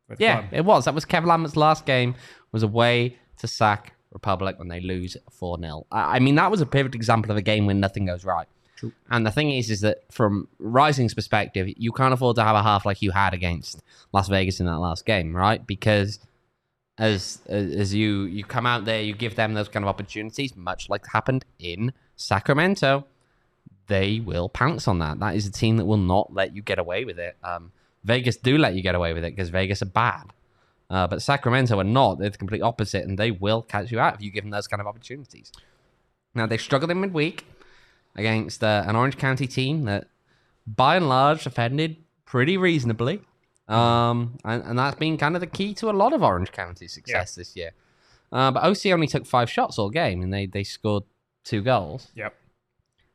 [0.10, 0.54] With yeah, club.
[0.54, 0.86] it was.
[0.86, 2.16] That was Kev Lambert's last game.
[2.54, 6.62] Was away to Sac Republic when they lose four 0 I I mean, that was
[6.62, 8.48] a perfect example of a game when nothing goes right.
[8.78, 8.94] True.
[9.10, 12.62] And the thing is, is that from Rising's perspective, you can't afford to have a
[12.64, 13.82] half like you had against
[14.14, 15.66] Las Vegas in that last game, right?
[15.66, 16.20] Because
[16.98, 20.90] as as you you come out there, you give them those kind of opportunities, much
[20.90, 23.06] like happened in Sacramento.
[23.88, 25.20] They will pounce on that.
[25.20, 27.38] That is a team that will not let you get away with it.
[27.44, 27.72] Um,
[28.04, 30.34] Vegas do let you get away with it because Vegas are bad.
[30.90, 32.20] Uh, but Sacramento are not.
[32.20, 34.68] They're the complete opposite, and they will catch you out if you give them those
[34.68, 35.52] kind of opportunities.
[36.34, 37.46] Now, they struggled in midweek
[38.16, 40.08] against uh, an Orange County team that,
[40.66, 43.22] by and large, defended pretty reasonably.
[43.68, 46.88] Um, and, and that's been kind of the key to a lot of Orange County
[46.88, 47.72] success this year.
[48.32, 51.04] Uh, but OC only took five shots all game, and they, they scored
[51.44, 52.10] two goals.
[52.16, 52.34] Yep.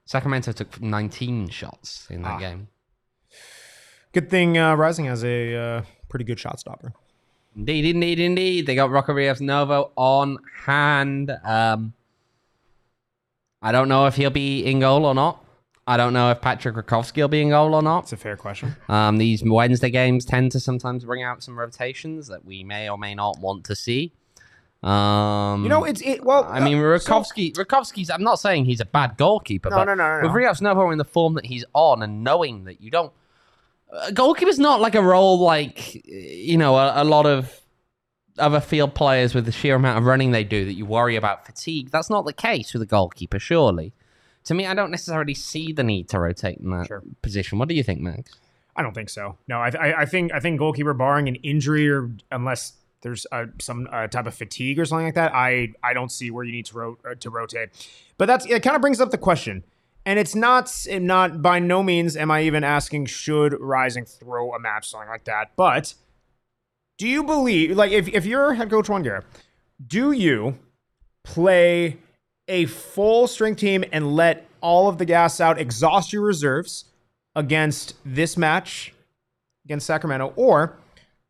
[0.04, 2.38] Sacramento took 19 shots in that Ah.
[2.38, 2.68] game.
[4.12, 6.92] Good thing uh, Rising has a uh, pretty good shot stopper.
[7.56, 8.66] Indeed, indeed, indeed.
[8.66, 11.30] They got Rocco Rios Novo on hand.
[11.44, 11.94] Um,
[13.62, 15.41] I don't know if he'll be in goal or not.
[15.86, 18.04] I don't know if Patrick Rakovsky will be in goal or not.
[18.04, 18.76] It's a fair question.
[18.88, 22.96] Um, these Wednesday games tend to sometimes bring out some rotations that we may or
[22.96, 24.12] may not want to see.
[24.82, 26.24] Um, You know, it's it.
[26.24, 28.10] Well, I mean, uh, so- Rakovsky's.
[28.10, 30.26] I'm not saying he's a bad goalkeeper, No, but no, no, no, no.
[30.28, 33.12] with Rios Novo in the form that he's on, and knowing that you don't,
[33.92, 37.60] a goalkeeper's not like a role like you know a, a lot of
[38.38, 41.44] other field players with the sheer amount of running they do that you worry about
[41.46, 41.90] fatigue.
[41.90, 43.92] That's not the case with a goalkeeper, surely.
[44.44, 47.02] To me, I don't necessarily see the need to rotate in that Sure.
[47.22, 47.58] position.
[47.58, 48.34] What do you think, Max?
[48.74, 49.36] I don't think so.
[49.48, 53.46] No, I, I, I think I think goalkeeper, barring an injury or unless there's uh,
[53.60, 56.52] some uh, type of fatigue or something like that, I I don't see where you
[56.52, 57.68] need to ro- to rotate.
[58.16, 58.62] But that's it.
[58.62, 59.64] Kind of brings up the question,
[60.06, 64.58] and it's not not by no means am I even asking should Rising throw a
[64.58, 65.50] match something like that.
[65.56, 65.94] But
[66.96, 69.24] do you believe like if if you're head coach Juan Guerra,
[69.86, 70.58] do you
[71.24, 71.98] play
[72.48, 76.84] a full strength team and let all of the gas out, exhaust your reserves
[77.34, 78.92] against this match
[79.64, 80.76] against Sacramento, or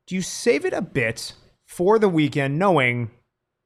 [0.06, 1.34] do you save it a bit
[1.66, 3.10] for the weekend, knowing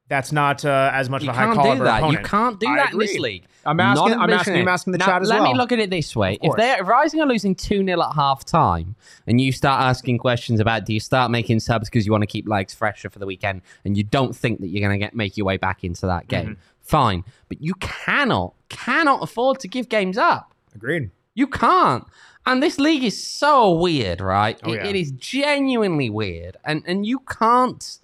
[0.09, 1.97] that's not uh, as much You of a high caliber that.
[1.97, 2.21] opponent?
[2.23, 3.43] You can't do I that in this league.
[3.65, 5.43] I'm asking- I'm asking- I'm asking the now, chat as let well.
[5.49, 8.01] Let me look at it this way: if they're if Rising are losing two 0
[8.01, 12.05] at half time, and you start asking questions about do you start making subs because
[12.05, 14.87] you want to keep legs fresher for the weekend, and you don't think that you're
[14.87, 16.61] going to get make your way back into that game, Mm-hmm.
[16.87, 17.23] Fine.
[17.49, 20.53] But you cannot cannot afford to give games up.
[20.75, 21.09] Agreed.
[21.35, 22.05] You can't.
[22.45, 24.59] And this league is so weird, right?
[24.63, 24.87] Oh, It- yeah.
[24.87, 26.57] it is genuinely weird.
[26.65, 27.99] And and you can't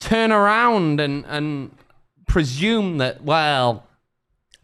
[0.00, 1.70] turn around and and
[2.26, 3.86] presume that well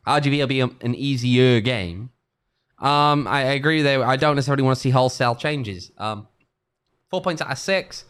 [0.06, 2.10] RGV will be a- an easier game.
[2.78, 4.04] Um, I, I agree there.
[4.06, 5.90] I don't necessarily want to see wholesale changes.
[5.98, 6.28] Um,
[7.10, 8.04] four points out of six.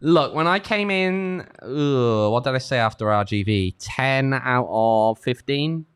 [0.00, 3.76] Look, when I came in, ugh, what did I say after RGV?
[3.78, 5.86] Ten out of fifteen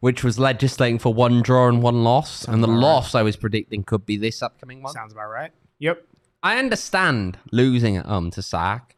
[0.00, 2.44] which was legislating for one draw and one loss.
[2.44, 2.82] and the about right.
[2.82, 4.92] loss I was predicting could be this upcoming one.
[4.92, 5.50] Sounds about right.
[5.80, 6.04] Yep.
[6.42, 8.96] I understand losing at home to Sac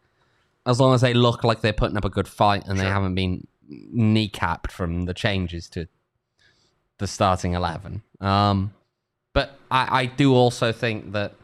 [0.67, 3.15] as long as they look like they're putting up a good fight and they haven't
[3.15, 5.89] been kneecapped from the changes to
[6.99, 8.03] the starting 11.
[8.21, 8.75] Um,
[9.33, 11.35] but I, I do also think that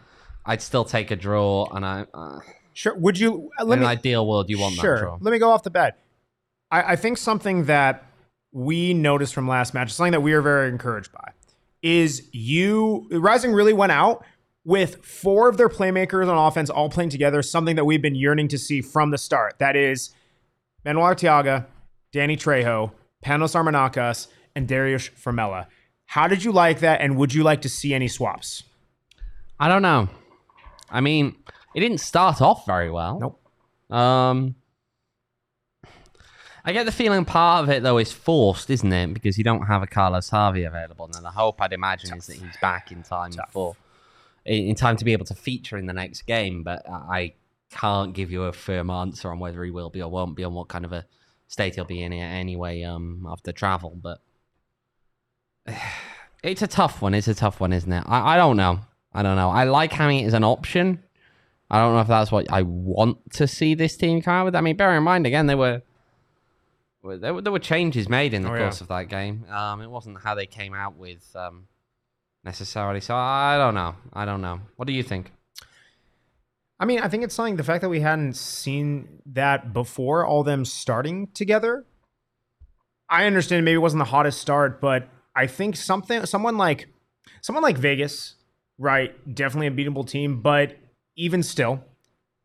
[0.46, 2.06] I'd still take a draw and I.
[2.14, 2.38] Uh,
[2.76, 2.94] Sure.
[2.94, 4.96] Would you uh, In let an me ideal world, you want sure.
[4.96, 5.18] that draw.
[5.18, 5.98] Let me go off the bat.
[6.70, 8.04] I, I think something that
[8.52, 11.32] we noticed from last match, something that we are very encouraged by,
[11.80, 14.26] is you Rising really went out
[14.62, 18.48] with four of their playmakers on offense all playing together, something that we've been yearning
[18.48, 19.54] to see from the start.
[19.58, 20.10] That is
[20.84, 21.64] Manuel Arteaga,
[22.12, 22.92] Danny Trejo,
[23.24, 25.66] Panos Armenakas, and Darius Formella.
[26.04, 28.64] How did you like that, and would you like to see any swaps?
[29.58, 30.10] I don't know.
[30.90, 31.36] I mean,
[31.74, 33.18] it didn't start off very well.
[33.20, 33.98] Nope.
[33.98, 34.56] Um,
[36.64, 39.14] I get the feeling part of it though is forced, isn't it?
[39.14, 42.36] Because you don't have a Carlos Harvey available, and the hope I'd imagine is that
[42.36, 43.76] he's back in time for
[44.44, 46.64] in in time to be able to feature in the next game.
[46.64, 47.34] But I
[47.70, 50.54] can't give you a firm answer on whether he will be or won't be, on
[50.54, 51.06] what kind of a
[51.46, 53.96] state he'll be in anyway um, after travel.
[54.00, 54.18] But
[56.42, 57.14] it's a tough one.
[57.14, 58.04] It's a tough one, isn't it?
[58.06, 58.80] I, I don't know.
[59.16, 59.50] I don't know.
[59.50, 61.02] I like having it as an option.
[61.70, 64.54] I don't know if that's what I want to see this team come out with.
[64.54, 65.82] I mean, bear in mind again, they were
[67.02, 68.60] there were, there were changes made in the Oh, yeah.
[68.62, 69.44] course of that game.
[69.50, 71.66] Um, it wasn't how they came out with um,
[72.44, 73.00] necessarily.
[73.00, 73.94] So I don't know.
[74.12, 74.60] I don't know.
[74.76, 75.32] What do you think?
[76.78, 80.42] I mean, I think it's something the fact that we hadn't seen that before, all
[80.44, 81.84] them starting together.
[83.08, 86.88] I understand maybe it wasn't the hottest start, but I think something someone like
[87.40, 88.34] someone like Vegas,
[88.78, 89.34] right?
[89.34, 90.76] Definitely a beatable team, but
[91.16, 91.82] even still,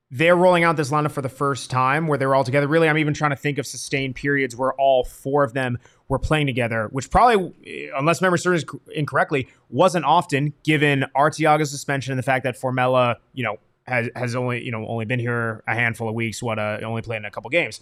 [0.10, 2.68] they're rolling out this lineup for the first time where they're all together.
[2.68, 5.78] Really, I'm even trying to think of sustained periods where all four of them
[6.10, 12.20] were playing together, which probably, unless memory serves incorrectly, wasn't often given Arteaga's suspension and
[12.20, 15.74] the fact that Formella, you know, has has only you know only been here a
[15.74, 16.44] handful of weeks.
[16.44, 17.80] What uh, only played in a couple games.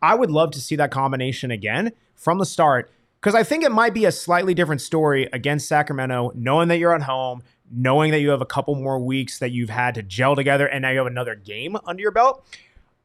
[0.00, 3.72] I would love to see that combination again from the start because I think it
[3.72, 8.20] might be a slightly different story against Sacramento, knowing that you're at home, knowing that
[8.20, 10.98] you have a couple more weeks that you've had to gel together, and now you
[10.98, 12.46] have another game under your belt.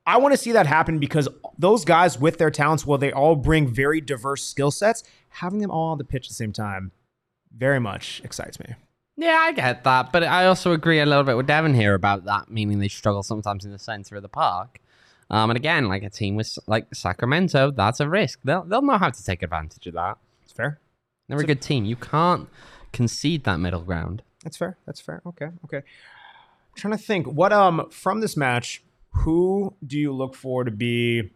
[0.06, 3.36] I want to see that happen because those guys with their talents, while they all
[3.36, 6.92] bring very diverse skill sets, having them all on the pitch at the same time
[7.56, 8.76] very much excites me.
[9.18, 12.26] Yeah, I get that, but I also agree a little bit with Devin here about
[12.26, 14.80] that, meaning they struggle sometimes in the center of the park.
[15.30, 18.40] Um, and again, like a team with like Sacramento, that's a risk.
[18.44, 20.18] They'll they'll know how to take advantage of that.
[20.44, 20.80] It's fair.
[21.28, 21.86] They're a good team.
[21.86, 22.50] You can't
[22.92, 24.24] concede that middle ground.
[24.44, 24.78] That's fair.
[24.86, 25.22] That's fair.
[25.26, 25.48] Okay.
[25.66, 25.78] Okay.
[25.78, 30.72] I'm trying to think what um from this match, who do you look for to
[30.72, 31.32] be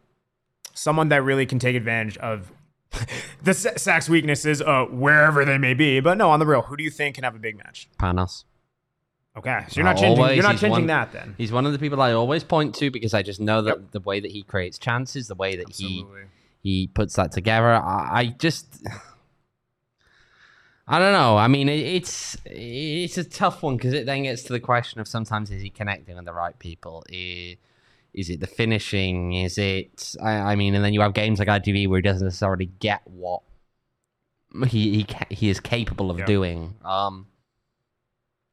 [0.74, 2.52] someone that really can take advantage of
[3.44, 6.00] the Sa- Sacs weaknesses, uh, wherever they may be?
[6.00, 7.90] But no, on the real, who do you think can have a big match?
[8.00, 8.46] Panos.
[9.38, 10.18] Okay, so you're not Uh, changing.
[10.24, 11.36] always, you're not changing one- that then.
[11.38, 14.00] He's one of the people I always point to because I just know that the
[14.00, 16.06] way that he creates chances, the way that he
[16.64, 17.74] he puts that together.
[17.74, 18.82] I, I just,
[20.88, 21.36] I don't know.
[21.38, 25.00] I mean, it, it's it's a tough one because it then gets to the question
[25.00, 27.04] of sometimes is he connecting with the right people?
[27.12, 27.58] I-
[28.14, 29.34] Is it the finishing?
[29.34, 30.16] Is it?
[30.22, 33.02] I, I mean, and then you have games like ITV where he doesn't necessarily get
[33.06, 33.42] what
[34.68, 36.26] he he he is capable of Yeah.
[36.26, 36.76] doing.
[36.86, 37.28] Um,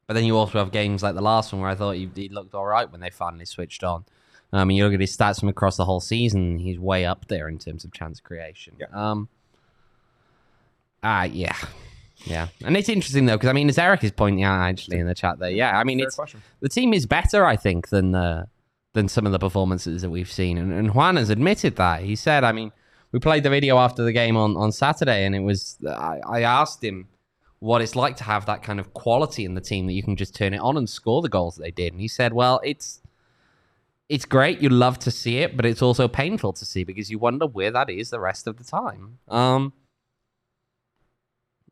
[0.07, 2.29] but then you also have games like the last one where I thought he, he
[2.29, 4.03] looked all right when they finally switched on.
[4.51, 7.27] I mean, you look at his stats from across the whole season; he's way up
[7.27, 8.75] there in terms of chance creation.
[8.79, 8.87] Yeah.
[8.91, 9.29] Um.
[11.03, 11.55] Ah, yeah,
[12.25, 15.07] yeah, and it's interesting though because I mean, as Eric is pointing out actually in
[15.07, 16.41] the chat there, yeah, I mean, Fair it's question.
[16.59, 18.45] the team is better, I think, than uh,
[18.93, 20.57] than some of the performances that we've seen.
[20.57, 22.03] And, and Juan has admitted that.
[22.03, 22.71] He said, I mean,
[23.11, 26.41] we played the video after the game on, on Saturday, and it was I, I
[26.41, 27.07] asked him
[27.59, 30.17] what it's like to have that kind of quality in the team that you can
[30.17, 31.93] just turn it on and score the goals that they did.
[31.93, 33.01] And he said, well, it's
[34.09, 34.61] it's great.
[34.61, 37.71] You love to see it, but it's also painful to see because you wonder where
[37.71, 39.19] that is the rest of the time.
[39.29, 39.73] Um,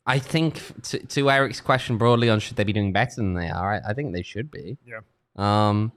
[0.05, 3.49] I think to, to Eric's question broadly on should they be doing better than they
[3.49, 4.77] are, I, I think they should be.
[4.85, 5.01] Yeah.
[5.35, 5.91] Um,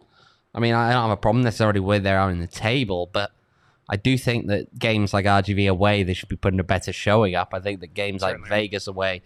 [0.55, 3.33] I mean, I don't have a problem necessarily where they are in the table, but
[3.89, 7.35] I do think that games like RGV away, they should be putting a better showing
[7.35, 7.51] up.
[7.53, 8.43] I think that games Certainly.
[8.43, 9.23] like Vegas away,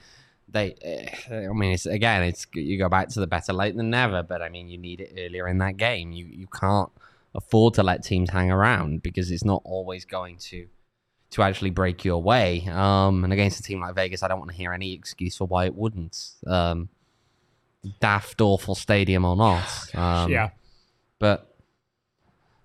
[0.48, 3.90] they, eh, I mean, it's again, it's you go back to the better late than
[3.90, 6.12] never, but I mean, you need it earlier in that game.
[6.12, 6.90] You you can't
[7.34, 10.66] afford to let teams hang around because it's not always going to
[11.30, 12.66] to actually break your way.
[12.70, 15.46] Um, and against a team like Vegas, I don't want to hear any excuse for
[15.46, 16.30] why it wouldn't.
[16.46, 16.88] Um,
[18.00, 19.64] daft, awful stadium or not.
[19.94, 20.50] Um, yeah.
[21.18, 21.54] but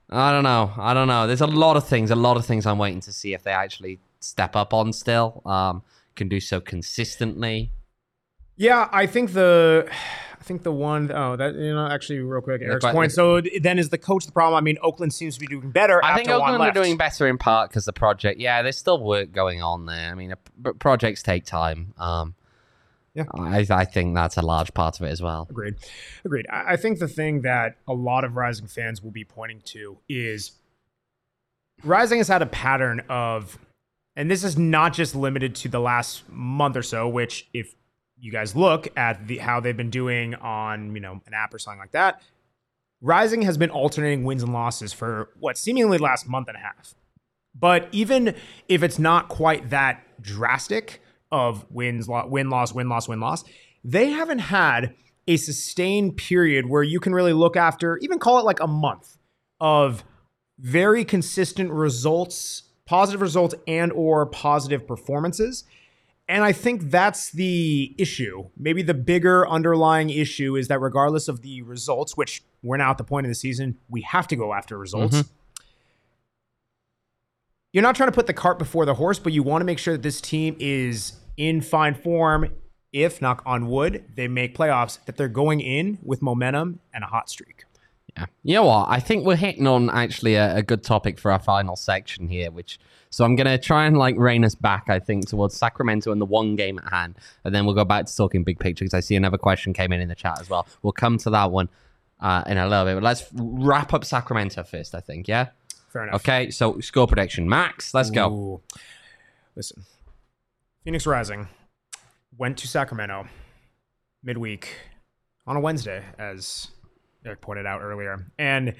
[0.09, 0.71] I don't know.
[0.77, 1.25] I don't know.
[1.25, 2.11] There's a lot of things.
[2.11, 4.93] A lot of things I'm waiting to see if they actually step up on.
[4.93, 5.83] Still, um,
[6.15, 7.71] can do so consistently.
[8.63, 9.87] Yeah, I think the
[10.39, 13.11] I think the one oh that you know actually real quick Eric's point.
[13.11, 14.57] So then is the coach the problem?
[14.57, 16.03] I mean, Oakland seems to be doing better.
[16.03, 18.39] I think Oakland are doing better in part because the project.
[18.39, 20.11] Yeah, there's still work going on there.
[20.11, 21.93] I mean, uh, p- projects take time.
[21.97, 22.35] Um,
[23.13, 23.25] Yeah.
[23.33, 25.47] I, I think that's a large part of it as well.
[25.49, 25.75] Agreed.
[26.25, 26.45] Agreed.
[26.49, 29.97] I I think the thing that a lot of Rising fans will be pointing to
[30.09, 30.53] is
[31.83, 33.57] Rising has had a pattern of,
[34.15, 37.75] and this is not just limited to the last month or so, which if
[38.23, 41.59] you guys look at the how they've been doing on, you know, an app or
[41.59, 42.21] something like that,
[43.01, 46.95] Rising has been alternating wins and losses for what seemingly last month and a half.
[47.53, 48.33] But even
[48.69, 53.43] if it's not quite that drastic of wins, lo- win, loss, win, loss, win, loss,
[53.83, 54.95] they haven't had
[55.27, 59.17] a sustained period where you can really look after, even call it like a month
[59.59, 60.05] of
[60.57, 65.65] very consistent results, positive results and or positive performances.
[66.33, 68.49] And I think that's the issue.
[68.57, 72.97] Maybe the bigger underlying issue is that regardless of the results, which we're now at
[72.97, 75.15] the point of the season, we have to go after results.
[75.15, 75.29] Mhm.
[77.71, 79.77] You're not trying to put the cart before the horse, but you want to make
[79.77, 82.49] sure that this team is in fine form.
[82.91, 87.07] If, knock on wood, they make playoffs, that they're going in with momentum and a
[87.07, 87.65] hot streak.
[88.17, 88.25] Yeah.
[88.43, 88.87] You know what?
[88.89, 92.51] I think we're hitting on actually a, a good topic for our final section here,
[92.51, 96.21] which so I'm gonna try and like rein us back, I think, towards Sacramento and
[96.21, 98.93] the one game at hand, and then we'll go back to talking big picture because
[98.93, 100.67] I see another question came in in the chat as well.
[100.83, 101.69] We'll come to that one
[102.19, 104.95] uh, in a little bit, but let's wrap up Sacramento first.
[104.95, 105.49] I think, yeah.
[105.89, 106.15] Fair enough.
[106.15, 106.49] Okay.
[106.49, 107.93] So score prediction, Max.
[107.93, 108.61] Let's go.
[109.55, 109.83] Listen,
[110.83, 111.47] Phoenix Rising
[112.35, 113.27] went to Sacramento
[114.23, 114.75] midweek
[115.45, 116.69] on a Wednesday, as
[117.25, 118.73] Eric pointed out earlier, and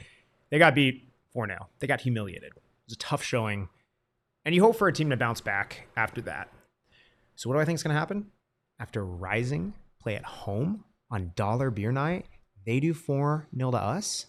[0.49, 1.67] they got beat 4 0.
[1.79, 2.51] They got humiliated.
[2.55, 3.69] It was a tough showing,
[4.45, 6.49] and you hope for a team to bounce back after that.
[7.35, 8.27] So, what do I think is going to happen?
[8.79, 12.25] After Rising play at home on Dollar Beer Night,
[12.65, 14.25] they do 4 0 to us.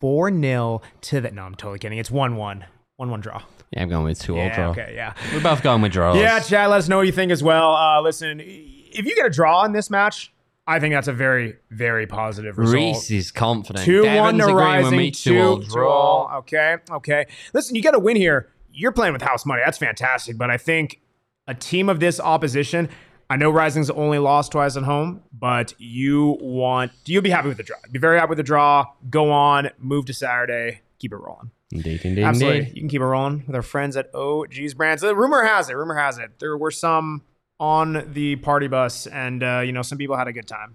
[0.00, 1.30] 4 0 to the.
[1.30, 1.98] No, I'm totally kidding.
[1.98, 2.64] It's 1 1.
[2.96, 3.42] 1 1 draw.
[3.72, 4.70] Yeah, I'm going with two all Yeah, draw.
[4.70, 5.14] okay, yeah.
[5.32, 6.16] We're both going with draws.
[6.18, 6.68] Yeah, chat.
[6.68, 7.74] Let us know what you think as well.
[7.74, 10.32] Uh, listen, if you get a draw in this match,
[10.66, 12.74] I think that's a very, very positive result.
[12.74, 13.84] Reese is confident.
[13.84, 16.26] Two one to Rising, me, two draw.
[16.26, 16.38] draw.
[16.38, 17.26] Okay, okay.
[17.52, 18.48] Listen, you get a win here.
[18.72, 19.62] You're playing with house money.
[19.64, 20.38] That's fantastic.
[20.38, 21.00] But I think
[21.48, 22.88] a team of this opposition.
[23.28, 27.56] I know Rising's only lost twice at home, but you want you'll be happy with
[27.56, 27.76] the draw.
[27.90, 28.86] Be very happy with the draw.
[29.08, 31.50] Go on, move to Saturday, keep it rolling.
[31.72, 32.58] Indeed, indeed, Absolutely.
[32.58, 32.74] indeed.
[32.76, 35.00] You can keep it rolling with our friends at OG's Brands.
[35.00, 37.22] The rumor has it, rumor has it, there were some
[37.62, 40.74] on the party bus, and uh, you know some people had a good time.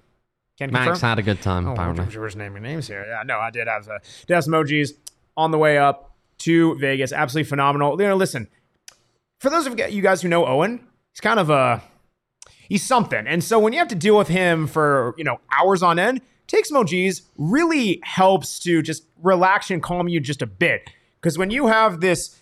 [0.58, 1.10] Can Max confirm?
[1.10, 2.06] had a good time, Oh, apparently.
[2.06, 3.06] I'm just naming names here.
[3.06, 4.93] Yeah, no, I did have uh, did have some OGs
[5.36, 7.12] on the way up to Vegas.
[7.12, 8.02] Absolutely phenomenal.
[8.02, 8.47] You know, listen,
[9.39, 10.80] for those of you guys who know Owain,
[11.13, 11.84] he's kind of a
[12.69, 13.28] he's something.
[13.28, 16.21] And so when you have to deal with him for you know hours on end,
[16.47, 20.89] take some OGs really helps to just relax and calm you just a bit.
[21.19, 22.39] Because when you have this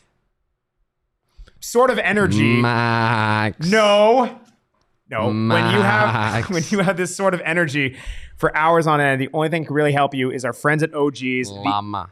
[1.66, 3.68] sort of energy, Max.
[3.68, 4.40] no.
[5.10, 5.28] No.
[5.28, 7.96] When you have when you have this sort of energy
[8.38, 10.82] for hours on end, the only thing that can really help you is our friends
[10.82, 11.20] at OGs.
[11.20, 12.08] The-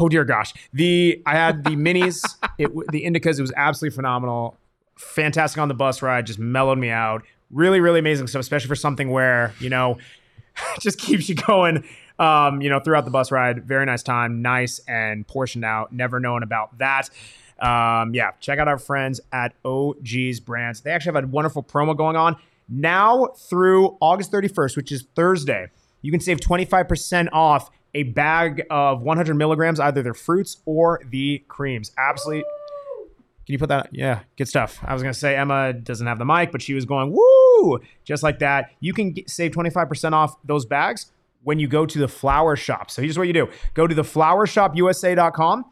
[0.00, 0.54] oh dear gosh.
[0.72, 2.22] The I had the minis,
[2.58, 4.56] it the indicas, it was absolutely phenomenal.
[4.96, 7.22] Fantastic on the bus ride, just mellowed me out.
[7.50, 9.98] Really, really amazing stuff, especially for something where, you know,
[10.80, 11.84] just keeps you going
[12.18, 13.64] um, you know, throughout the bus ride.
[13.64, 15.92] Very nice time, nice and portioned out.
[15.92, 17.10] Never known about that.
[17.60, 20.80] Um, yeah, check out our friends at OG's Brands.
[20.80, 22.36] They actually have a wonderful promo going on
[22.68, 25.68] now through August 31st, which is Thursday.
[26.02, 31.42] You can save 25% off a bag of 100 milligrams, either their fruits or the
[31.48, 31.90] creams.
[31.98, 32.44] Absolutely.
[33.46, 33.88] Can you put that?
[33.92, 34.78] Yeah, good stuff.
[34.84, 38.22] I was gonna say Emma doesn't have the mic, but she was going woo, just
[38.22, 38.72] like that.
[38.80, 41.10] You can get, save 25% off those bags
[41.44, 42.90] when you go to the flower shop.
[42.90, 45.64] So here's what you do: go to the flowershopusa.com,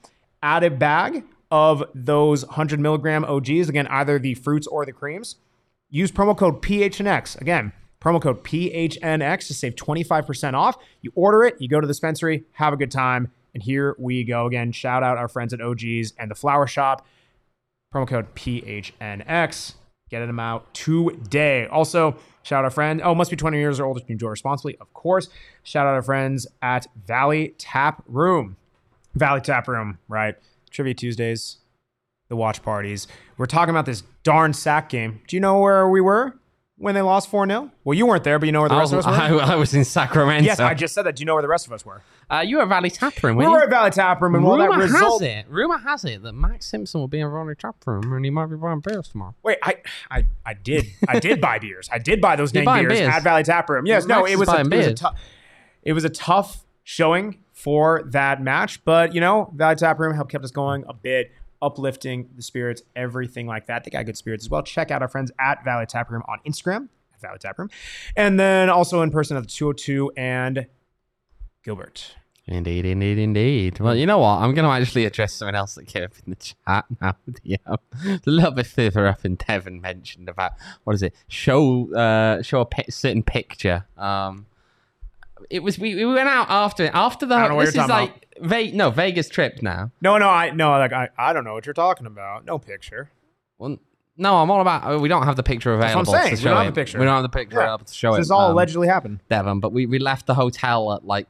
[0.42, 3.68] add a bag of those 100 milligram OGs.
[3.68, 5.37] Again, either the fruits or the creams.
[5.88, 7.40] Use promo code PHNX.
[7.40, 10.76] Again, promo code PHNX to save 25% off.
[11.02, 13.30] You order it, you go to the dispensary, have a good time.
[13.54, 14.72] And here we go again.
[14.72, 17.06] Shout out our friends at OGs and the flower shop.
[17.94, 19.75] Promo code PHNX.
[20.10, 21.66] Get them out today.
[21.66, 23.00] Also, shout out our friend.
[23.02, 25.29] Oh, must be 20 years or older to enjoy responsibly, of course.
[25.62, 28.56] Shout out our friends at Valley Tap Room.
[29.14, 30.37] Valley Tap Room, right?
[30.71, 31.58] Trivia Tuesdays,
[32.29, 33.06] the watch parties.
[33.38, 35.21] We're talking about this darn Sac game.
[35.27, 36.38] Do you know where we were
[36.79, 37.71] when they lost 4 0?
[37.85, 39.40] Well, you weren't there, but you know where the I rest was, of us were?
[39.40, 40.44] I, I was in Sacramento.
[40.44, 41.17] yes, I just said that.
[41.17, 42.02] Do you know where the rest of us were?
[42.29, 44.42] uh, you were at Valley Tap Room, We weren't were at Valley Tap Room, and
[44.44, 45.23] while that Rumor result.
[45.23, 48.25] has it, rumor has it that Max Simpson will be in Valley Tap Room and
[48.25, 49.35] he might be buying beers tomorrow.
[49.44, 49.77] Wait, I,
[50.10, 51.88] I, I did, I did buy beers.
[51.92, 53.08] I did buy those You're dang beers, beers?
[53.14, 53.87] at Valley Tap Room.
[53.87, 55.21] Yes, no, Max it is was, a, it was a tough,
[55.85, 60.31] it was a tough showing for that match, but you know, Valley Tap Room helped
[60.31, 63.83] kept us going a bit, uplifting the spirits, everything like that.
[63.83, 64.62] They got good spirits as well.
[64.62, 66.88] Check out our friends at Valley Tap Room on Instagram
[67.21, 67.69] Valley Tap Room.
[68.14, 70.69] And then also in person at the 202 and
[71.64, 72.14] Gilbert.
[72.46, 73.81] Indeed, indeed, indeed.
[73.81, 74.38] Well, you know what?
[74.38, 77.17] I'm going to actually address something else that came up in the chat now.
[77.67, 80.52] Um, a little bit further up, and Devon mentioned about
[80.85, 81.17] what is it?
[81.27, 83.87] Show, uh, show a certain picture.
[83.96, 84.46] Um,
[85.50, 87.34] it was we, we went out after after the.
[87.34, 89.90] I don't know what this you're is talking like Ve- no Vegas trip now.
[90.00, 92.44] No, no, I no, like I, I don't know what you're talking about.
[92.44, 93.10] No picture.
[93.58, 93.78] Well,
[94.16, 94.90] no, I'm all about.
[94.90, 96.12] uh, We don't have the picture what I'm available.
[96.12, 96.24] saying.
[96.24, 96.98] To We show don't have the picture.
[96.98, 97.64] We don't have the picture Yeah.
[97.64, 98.18] available to show it.
[98.18, 99.20] This all um, allegedly happened.
[99.28, 101.26] Devon, but we, we left the hotel at like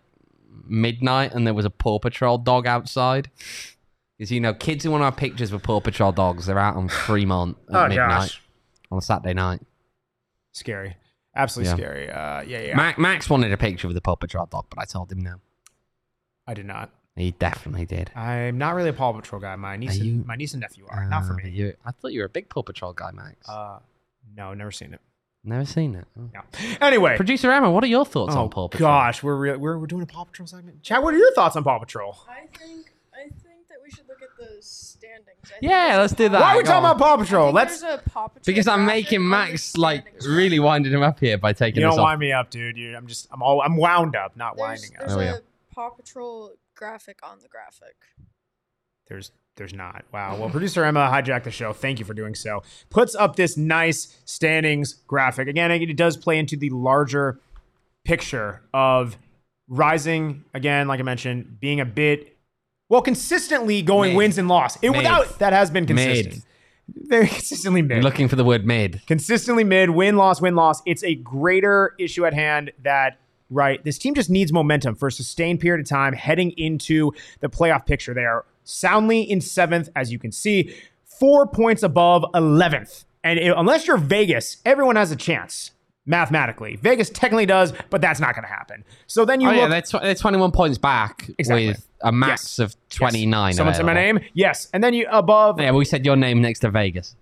[0.69, 3.31] midnight and there was a Paw Patrol dog outside.
[4.19, 6.77] Because, you know, kids who want to have pictures with Paw Patrol dogs, they're out
[6.77, 8.43] on Fremont at Oh midnight gosh,
[8.91, 9.61] on a Saturday night.
[10.53, 10.97] scary.
[11.37, 11.77] Absolutely Yeah.
[11.77, 12.11] scary.
[12.11, 12.77] Uh, yeah, yeah.
[12.77, 15.37] Ma- Max wanted a picture with the Paw Patrol dog, but I told him no.
[16.47, 16.91] I did not.
[17.15, 18.11] He definitely did.
[18.15, 19.57] I'm not really a Paw Patrol guy.
[19.57, 21.07] My niece, you- and, my niece and nephew are.
[21.09, 21.51] not for Uh, me.
[21.51, 23.49] you- I thought you were a big Paw Patrol guy, Max.
[23.49, 23.79] Uh,
[24.37, 25.01] no, never seen it.
[25.45, 26.07] Never seen it.
[26.19, 26.29] Oh.
[26.35, 26.41] No.
[26.81, 27.17] Anyway.
[27.17, 28.89] Producer Emma, what are your thoughts Oh on Paw Patrol?
[28.89, 30.83] gosh, we're, re- we're we're doing a Paw Patrol segment.
[30.83, 32.17] Chad, what are your thoughts on Paw Patrol?
[32.29, 35.39] I think I think that we should look at the standings.
[35.47, 36.41] I Yeah, let's do that.
[36.41, 36.97] Why are we go talking on.
[36.97, 37.53] about Paw Patrol?
[37.53, 37.81] Let's.
[37.81, 40.29] there's a Paw Patrol Because I'm graphic making on the Max like standings.
[40.29, 42.05] really winding him up here by taking You don't off.
[42.05, 42.77] wind me up, dude.
[42.77, 45.19] You, I'm just I'm all I'm wound up, not There's, winding there's up.
[45.19, 45.37] Oh, a yeah.
[45.75, 47.97] Paw Patrol graphic on the graphic.
[49.09, 50.05] There's there's not.
[50.13, 50.37] Wow.
[50.39, 51.73] Well, producer Emma hijacked the show.
[51.73, 52.63] Thank you for doing so.
[52.91, 55.49] Puts up this nice standings graphic.
[55.49, 57.41] Again, it does play into the larger
[58.05, 59.17] picture of
[59.69, 60.45] Rising.
[60.55, 62.36] Again, like I mentioned, being a bit
[62.89, 64.17] well consistently going Mid.
[64.17, 64.77] wins and loss.
[64.83, 64.99] It Mid.
[64.99, 66.45] without that has been consistent.
[66.89, 67.97] Very consistently mid.
[67.97, 69.01] You're looking for the word mid.
[69.07, 70.83] consistently mid, win, loss, win, loss.
[70.87, 73.19] It's a greater issue at hand that,
[73.51, 77.49] right, this team just needs momentum for a sustained period of time heading into the
[77.49, 78.15] playoff picture.
[78.15, 80.75] They are soundly in seventh, as you can see,
[81.05, 83.05] four points above 11th.
[83.25, 85.73] And it- unless you're Vegas, everyone has a chance.
[86.07, 88.85] Mathematically, Vegas technically does, but that's not going to happen.
[89.09, 89.71] So then you Oh, yeah, look.
[89.91, 91.67] they're, tw- they're 21 points back Exactly.
[91.69, 93.55] with a max of 29.
[93.55, 94.21] Someone said my name.
[94.33, 95.61] Yes, and then you above.
[95.61, 97.17] Yeah, we said your name next to Vegas.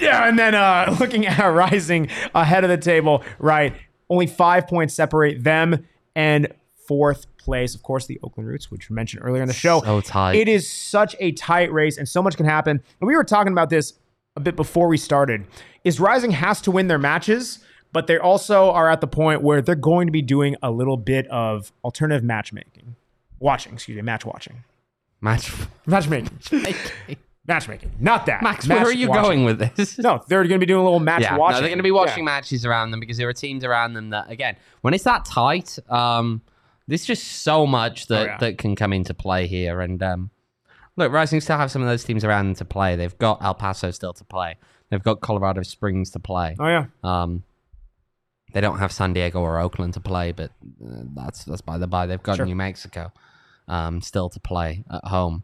[0.00, 3.74] Yeah, and then uh, looking at our Rising ahead of the table, right?
[4.10, 6.48] Only five points separate them and
[6.86, 7.74] fourth place.
[7.74, 9.80] Of course, the Oakland Roots, which we mentioned earlier in the show.
[9.82, 10.34] So tight.
[10.36, 12.82] It is such a tight race, and so much can happen.
[13.00, 13.94] And we were talking about this
[14.36, 15.46] a bit before we started.
[15.86, 17.60] Is Rising has to win their matches,
[17.92, 20.96] but they also are at the point where they're going to be doing a little
[20.96, 22.96] bit of alternative matchmaking,
[23.38, 23.74] watching.
[23.74, 24.64] Excuse me, match watching,
[25.20, 25.52] Match.
[25.86, 26.38] matchmaking,
[27.46, 27.92] matchmaking.
[28.00, 28.42] Not that.
[28.42, 29.22] Max, where are you watching.
[29.22, 29.96] going with this?
[29.98, 31.54] No, they're going to be doing a little match yeah, watching.
[31.56, 32.32] no, they're going to be watching Yeah.
[32.32, 35.78] matches around them because there are teams around them that, again, when it's that tight,
[35.88, 36.42] um,
[36.88, 38.38] there's just so much that, Oh, yeah.
[38.38, 39.80] that can come into play here.
[39.80, 40.30] And um,
[40.96, 42.96] look, Rising still have some of those teams around them to play.
[42.96, 44.56] They've got El Paso still to play.
[44.90, 46.56] They've got Colorado Springs to play.
[46.58, 46.86] Oh yeah.
[47.02, 47.42] Um,
[48.52, 50.50] they don't have San Diego or Oakland to play, but
[50.84, 52.06] uh, that's that's by the by.
[52.06, 52.46] They've got Sure.
[52.46, 53.12] New Mexico
[53.68, 55.42] um, still to play at home.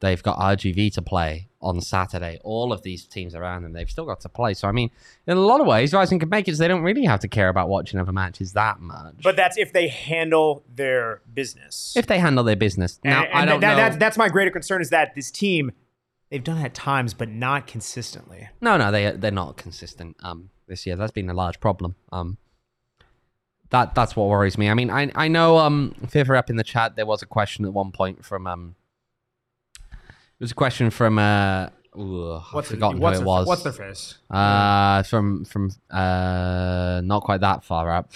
[0.00, 2.38] They've got RGV to play on Saturday.
[2.44, 4.52] All of these teams around them, they've still got to play.
[4.52, 4.90] So I mean,
[5.26, 6.56] in a lot of ways, Rising can make it.
[6.56, 9.14] So they don't really have to care about watching other matches that much.
[9.22, 11.94] But that's if they handle their business.
[11.96, 13.76] if they handle their business, now and I don't that, know.
[13.76, 15.72] That's, that's my greater concern is that this team,
[16.34, 18.48] they've done it at times, but not consistently.
[18.60, 20.96] No, no, they they're not consistent um this year.
[20.96, 21.94] That's been a large problem.
[22.10, 22.38] Um
[23.70, 24.68] that that's what worries me.
[24.68, 27.64] I mean, I I know um further up in the chat there was a question
[27.64, 28.74] at one point from um
[29.88, 33.46] there was a question from uh ooh, I've forgotten what's who it was.
[33.46, 34.18] What's their face?
[34.28, 38.10] uh from from uh not quite that far up.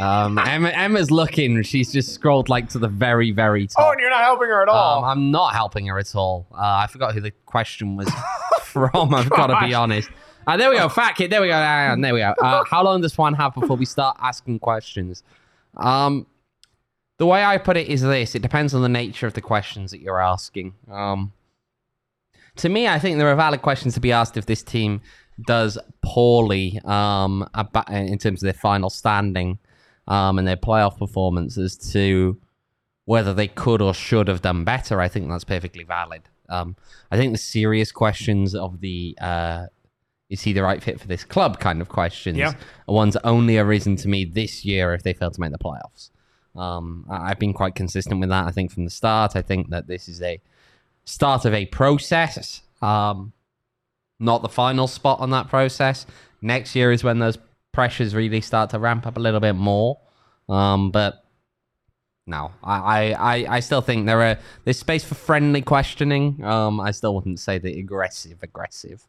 [0.00, 3.86] Um Emma Emma's looking, she's just scrolled like to the very, very top.
[3.86, 5.04] Oh, and you're not helping her at all.
[5.04, 6.46] Um, I'm not helping her at all.
[6.52, 8.10] Uh, I forgot who the question was
[8.62, 9.14] from.
[9.14, 10.08] I've got to be honest.
[10.46, 10.88] Uh, there we go.
[10.88, 11.30] Fat kid.
[11.30, 11.54] There we go.
[11.54, 12.34] Uh, there we go.
[12.40, 15.22] Uh, how long does one have before we start asking questions?
[15.76, 16.26] Um,
[17.18, 19.90] the way I put it is this: it depends on the nature of the questions
[19.90, 20.74] that you're asking.
[20.90, 21.32] Um,
[22.56, 25.02] to me, I think there are valid questions to be asked if this team
[25.46, 27.48] does poorly um,
[27.90, 29.58] in terms of their final standing
[30.10, 32.36] um, and their playoff performance as to
[33.06, 35.00] whether they could or should have done better.
[35.00, 36.22] I think that's perfectly valid.
[36.48, 36.76] Um,
[37.10, 39.66] I think the serious questions of the uh,
[40.28, 42.52] is he the right fit for this club kind of questions Yeah.
[42.88, 45.58] are ones that only arisen to me this year if they fail to make the
[45.58, 46.10] playoffs.
[46.54, 48.46] Um, I- I've been quite consistent with that.
[48.46, 50.40] I think from the start, I think that this is a
[51.04, 53.32] start of a process, um,
[54.20, 56.06] not the final spot on that process.
[56.42, 57.38] Next year is when those
[57.72, 59.98] pressures really start to ramp up a little bit more.
[60.48, 61.24] Um, but
[62.26, 66.44] no, I, I, I, still think there are there's space for friendly questioning.
[66.44, 69.04] Um, I still wouldn't say the aggressive aggressive.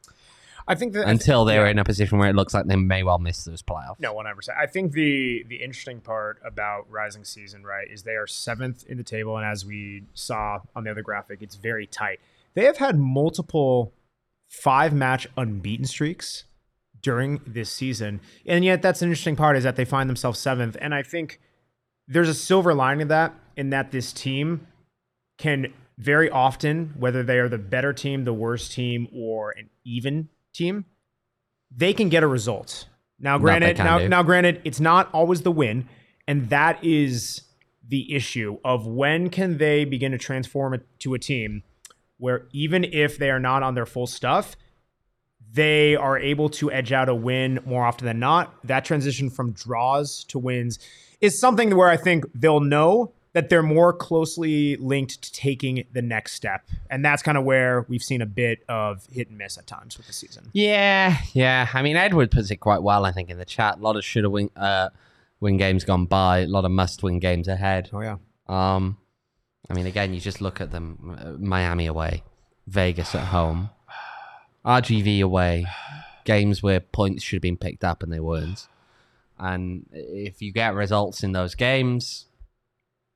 [0.67, 1.71] I think that until they're yeah.
[1.71, 3.99] in a position where it looks like they may well miss those playoffs.
[3.99, 4.57] No, one hundred percent.
[4.59, 8.97] I think the the interesting part about Rising season, right, is they are seventh in
[8.97, 12.19] the table, and as we saw on the other graphic, it's very tight.
[12.53, 13.93] They have had multiple
[14.47, 16.43] five match unbeaten streaks
[17.01, 20.77] during this season, and yet that's an interesting part is that they find themselves seventh,
[20.79, 21.39] and I think
[22.07, 24.67] there's a silver lining to that in that this team
[25.37, 30.29] can very often, whether they are the better team, the worst team, or an even
[30.53, 30.85] team,
[31.75, 32.87] they can get a result.
[33.19, 35.87] Now, granted, now, now, granted, it's not always the win,
[36.27, 37.41] and that is
[37.87, 41.63] the issue of when can they begin to transform it to a team
[42.17, 44.55] where even if they are not on their full stuff,
[45.53, 48.55] they are able to edge out a win more often than not.
[48.65, 50.79] That transition from draws to wins
[51.19, 56.01] is something where I think they'll know that they're more closely linked to taking the
[56.01, 56.67] next step.
[56.89, 59.97] And that's kind of where we've seen a bit of hit and miss at times
[59.97, 60.49] with the season.
[60.51, 61.67] Yeah, yeah.
[61.73, 63.77] I mean, Edward puts it quite well, I think, in the chat.
[63.77, 64.89] A lot of should have win, uh,
[65.39, 67.89] win games gone by, a lot of must win games ahead.
[67.93, 68.17] Oh, yeah.
[68.47, 68.97] Um,
[69.69, 72.23] I mean, again, you just look at them uh, Miami away,
[72.67, 73.69] Vegas at home,
[74.65, 75.65] RGV away,
[76.25, 78.67] games where points should have been picked up and they weren't.
[79.39, 82.27] And if you get results in those games,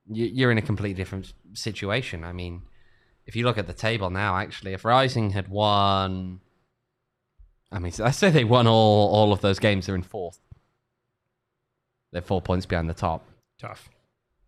[0.08, 2.24] you- you're in a completely different situation.
[2.24, 2.64] I mean,
[3.28, 6.42] if you look at the table now, actually, if Rising had won,
[7.72, 10.40] I mean, I say they won all all of those games, they're in fourth.
[12.12, 13.26] They're four points behind the top.
[13.60, 13.90] Tough.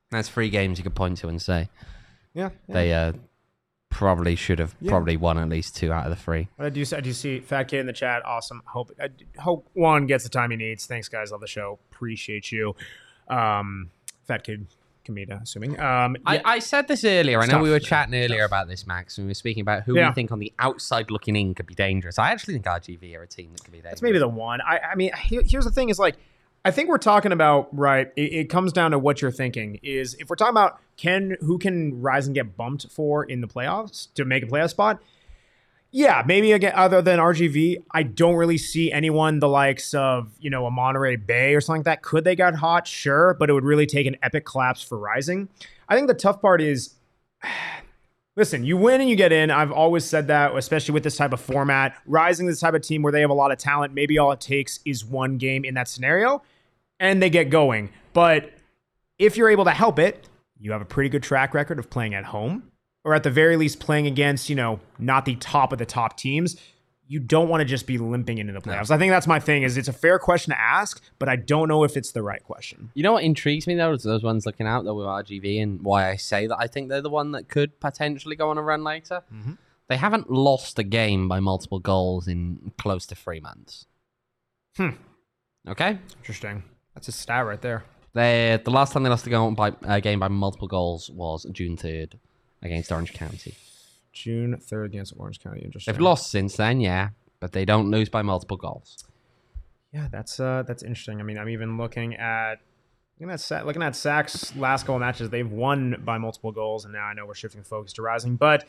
[0.09, 1.69] That's three games you could point to and say
[2.33, 2.49] Yeah.
[2.67, 2.73] yeah.
[2.73, 3.13] they uh,
[3.89, 4.91] probably should have Yeah.
[4.91, 6.47] probably won at least two out of the three.
[6.59, 6.83] I do.
[6.95, 8.23] I do see Fat Kid in the chat.
[8.25, 8.61] Awesome.
[8.65, 9.09] Hope I
[9.39, 10.85] hope one gets the time he needs.
[10.85, 11.31] Thanks, guys.
[11.31, 11.79] Love the show.
[11.91, 12.75] Appreciate you.
[13.27, 13.89] Um,
[14.25, 14.67] Fat Kid
[15.05, 15.79] Kamita, assuming.
[15.79, 17.39] Um, I, yeah, I said this earlier.
[17.39, 17.61] I know Stuff.
[17.63, 18.49] we were chatting earlier Stuff.
[18.49, 20.09] about this, Max, and we were speaking about who Yeah.
[20.09, 22.19] we think on the outside looking in could be dangerous.
[22.19, 23.91] I actually think RGV are a team that could be dangerous.
[23.93, 24.59] that's maybe the one.
[24.61, 26.15] I, I mean, here- here's the thing: is like,
[26.67, 28.11] I think we're talking about right.
[28.17, 29.79] It, it comes down to what you're thinking.
[29.83, 33.47] Is if we're talking about can who can rise and get bumped for in the
[33.47, 35.01] playoffs to make a playoff spot.
[35.91, 40.49] Yeah, maybe again other than RGV, I don't really see anyone the likes of you
[40.49, 42.01] know a Monterey Bay or something like that.
[42.01, 42.85] Could they get hot?
[42.85, 45.47] Sure, but it would really take an epic collapse for Rising.
[45.87, 46.95] I think the tough part is,
[48.35, 49.51] listen, you win and you get in.
[49.51, 51.95] I've always said that, especially with this type of format.
[52.05, 53.93] Rising this type of team where they have a lot of talent.
[53.93, 56.43] Maybe all it takes is one game in that scenario,
[56.99, 57.89] and they get going.
[58.13, 58.51] But
[59.19, 60.27] if you're able to help it,
[60.59, 62.71] you have a pretty good track record of playing at home,
[63.03, 66.17] or at the very least playing against, you know, not the top of the top
[66.17, 66.55] teams.
[67.09, 68.91] You don't want to just be limping into the playoffs.
[68.91, 69.63] I think that's my thing.
[69.63, 72.43] Is it's a fair question to ask, but I don't know if it's the right
[72.43, 72.91] question.
[72.95, 75.81] You know what intrigues me though is those ones looking out though with RGV and
[75.83, 78.61] why I say that I think they're the one that could potentially go on a
[78.61, 79.23] run later.
[79.33, 79.57] Mhm.
[79.87, 83.85] They haven't lost a game by multiple goals in close to three months.
[84.75, 84.89] Hmm.
[85.65, 85.99] Okay.
[86.17, 86.63] Interesting.
[86.97, 87.83] That's a stat right there.
[88.15, 91.45] They the last time they lost a game by a game by multiple goals was
[91.51, 92.17] June third
[92.63, 93.53] against Orange County.
[94.13, 95.61] June third against Orange County.
[95.63, 95.93] Interesting.
[95.93, 99.05] They've lost since then, yeah, but they don't lose by multiple goals.
[99.93, 101.19] Yeah, that's uh that's interesting.
[101.19, 102.55] I mean, I'm even looking at
[103.19, 105.29] looking at Sa- looking at Sac's last couple matches.
[105.29, 108.37] They've won by multiple goals, and now I know we're shifting focus to Rising.
[108.37, 108.65] But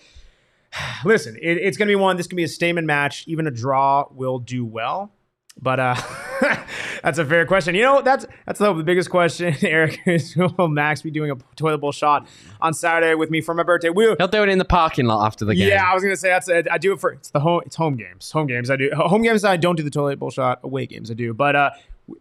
[1.07, 2.19] listen, it, it's gonna be one.
[2.19, 3.25] This can be a statement match.
[3.27, 5.15] Even a draw will do well.
[5.59, 5.97] But uh
[7.03, 7.75] that's a fair question.
[7.75, 9.55] You know, that's that's the biggest question.
[9.63, 12.27] Eric is will Max be doing a toilet bowl shot
[12.61, 13.91] on Saturday with me for my birthday?
[13.91, 15.69] We'll He'll do it in the parking lot after the game.
[15.69, 16.69] yeah, I was gonna say that's it.
[16.71, 17.63] I do it for it's the home.
[17.67, 18.31] It's home games.
[18.33, 18.71] Home games.
[18.71, 19.45] I do home games.
[19.45, 20.61] I don't do the toilet bowl shot.
[20.63, 21.11] Away games.
[21.11, 21.35] I do.
[21.35, 21.71] But uh,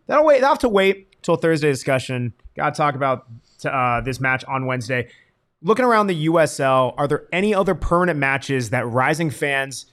[0.08, 0.44] that'll wait.
[0.44, 2.34] I'll have to wait till Thursday discussion.
[2.56, 3.28] Got to talk about
[3.66, 5.10] uh, this match on Wednesday.
[5.62, 9.88] Looking around the USL, are there any other permanent matches that Rising fans?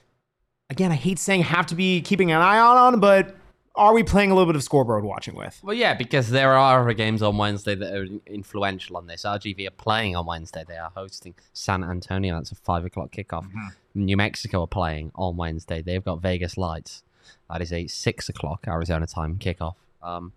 [0.69, 3.35] Again, I hate saying have to be keeping an eye on, on, but
[3.75, 5.59] are we playing a little bit of scoreboard watching with?
[5.63, 9.23] Well, yeah, because there are other games on Wednesday that are influential on this.
[9.23, 10.63] RGV are playing on Wednesday.
[10.67, 12.35] They are hosting San Antonio.
[12.35, 13.45] That's a five o'clock kickoff.
[13.93, 15.81] New Mexico are playing on Wednesday.
[15.81, 17.03] They've got Vegas Lights.
[17.49, 19.75] That is a six o'clock Arizona time kickoff.
[20.01, 20.33] Um,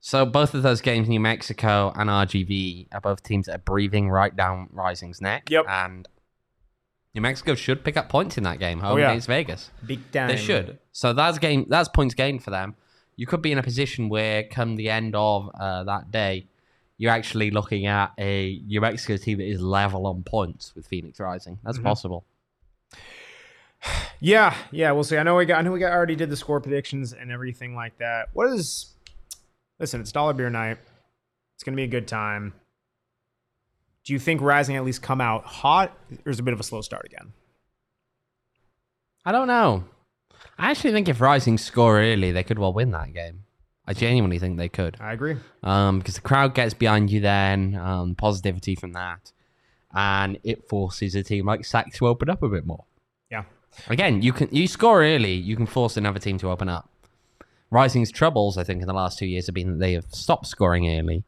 [0.00, 4.10] so both of those games, New Mexico and RGV, are both teams that are breathing
[4.10, 5.48] right down Rising's neck.
[5.48, 5.64] Yep.
[5.68, 6.08] And
[7.14, 9.10] New Mexico should pick up points in that game home Oh, yeah.
[9.10, 9.70] against Vegas.
[9.86, 10.28] Big time.
[10.28, 10.78] They should.
[10.92, 11.66] So that's game.
[11.68, 12.74] That's points gained for them.
[13.16, 16.46] You could be in a position where, come the end of uh, that day,
[16.96, 21.20] you're actually looking at a New Mexico team that is level on points with Phoenix
[21.20, 21.58] Rising.
[21.62, 21.82] That's Mhm.
[21.84, 22.24] possible.
[24.20, 25.16] Yeah, yeah, we'll see.
[25.18, 25.58] I know we got.
[25.58, 28.28] I know we got already did the score predictions and everything like that.
[28.32, 28.94] What is?
[29.80, 30.78] Listen, it's dollar beer night.
[31.56, 32.54] It's gonna be a good time.
[34.04, 36.60] Do you think Rising at least come out hot, or is it a bit of
[36.60, 37.32] a slow start again?
[39.24, 39.84] I don't know.
[40.58, 43.44] I actually think if Rising score early, they could well win that game.
[43.86, 44.96] I genuinely think they could.
[45.00, 45.36] I agree.
[45.62, 49.32] Um, because the crowd gets behind you then, um, positivity from that,
[49.94, 52.84] and it forces a team like Sac to open up a bit more.
[53.30, 53.44] Yeah.
[53.88, 56.88] Again, you can you score early, you can force another team to open up.
[57.70, 60.46] Rising's troubles, I think, in the last two years have been that they have stopped
[60.46, 61.24] scoring early,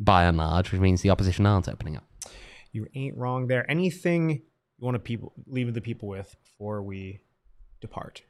[0.00, 2.04] by and large, which means the opposition aren't opening up.
[2.74, 3.68] You ain't wrong there.
[3.70, 4.40] Anything you
[4.80, 7.20] want to people leave the people with before we
[7.80, 8.22] depart?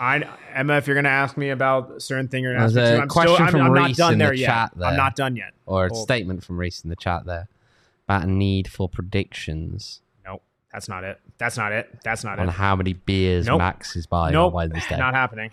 [0.00, 2.82] I Emma, if you're gonna ask me about a certain thing, you're gonna ask me
[2.82, 3.02] too.
[3.02, 4.46] I'm question still, I'm, I'm not done in the there yet.
[4.46, 4.88] chat there.
[4.88, 5.54] I'm not done yet.
[5.66, 7.48] Or a Well- statement from Reese in the chat there
[8.06, 11.20] about a need for predictions Nope, that's not it.
[11.38, 12.00] That's not it.
[12.04, 12.48] That's not on it.
[12.48, 13.58] On how many beers Nope.
[13.58, 14.96] Max is buying Nope, on Wednesday.
[14.98, 15.50] not happening.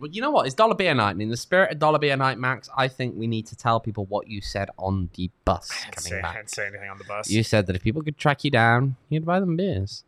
[0.00, 0.46] Well, you know what?
[0.46, 3.14] It's dollar beer night, and in the spirit of dollar beer night, Max, I think
[3.16, 6.24] we need to tell people what you said on the bus I didn't, say, coming
[6.24, 7.30] I didn't say anything on the bus.
[7.30, 10.04] You said that if people could track you down, you'd buy them beers.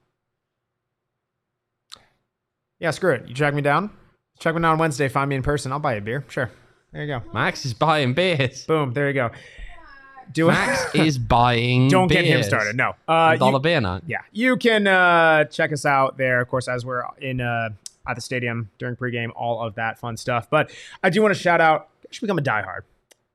[2.79, 3.29] yeah, screw it.
[3.29, 3.91] You track me down.
[4.41, 5.09] Track me down on Wednesday.
[5.09, 5.73] Find me in person.
[5.73, 6.25] I'll buy you a beer.
[6.29, 6.51] Sure.
[6.93, 7.23] There you go.
[7.33, 8.65] Max is buying beers.
[8.67, 8.93] Boom.
[8.93, 9.31] There you go.
[10.33, 11.89] Do Max is buying.
[11.89, 12.77] Don't get him started.
[12.77, 12.95] No.
[13.07, 14.03] Uh, dollar you, beer night.
[14.07, 17.71] yeah, you can uh, check us out there, of course, as we're in uh,
[18.09, 20.49] at the stadium during pregame, all of that fun stuff.
[20.51, 20.71] But
[21.03, 21.89] I do want to shout out.
[22.03, 22.81] You should become a diehard.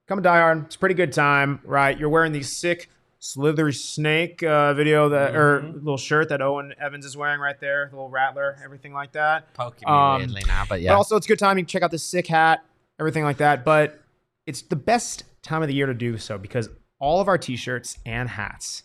[0.07, 0.65] Become a diehard.
[0.65, 1.97] It's a pretty good time, right?
[1.97, 7.05] You're wearing these sick slithery snake uh, video that or little shirt that Owain Evans
[7.05, 9.53] is wearing right there, the little rattler, everything like that.
[9.53, 10.91] Poking me Um, weirdly now, but yeah.
[10.91, 11.57] But also, it's a good time.
[11.57, 12.65] You can check out the sick hat,
[12.99, 13.63] everything like that.
[13.63, 13.99] But
[14.47, 16.69] it's the best time of the year to do so because
[16.99, 18.83] all of our t-shirts and hats,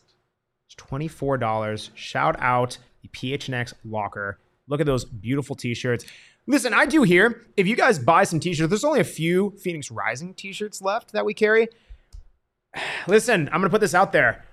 [0.66, 1.90] it's twenty-four dollars.
[1.94, 4.38] Shout out the PHNX locker.
[4.68, 6.04] Look at those beautiful t-shirts.
[6.46, 7.46] Listen, I do here.
[7.56, 11.24] If you guys buy some t-shirts, there's only a few Phoenix Rising t-shirts left that
[11.24, 11.68] we carry.
[13.08, 14.44] Listen, I'm gonna put this out there.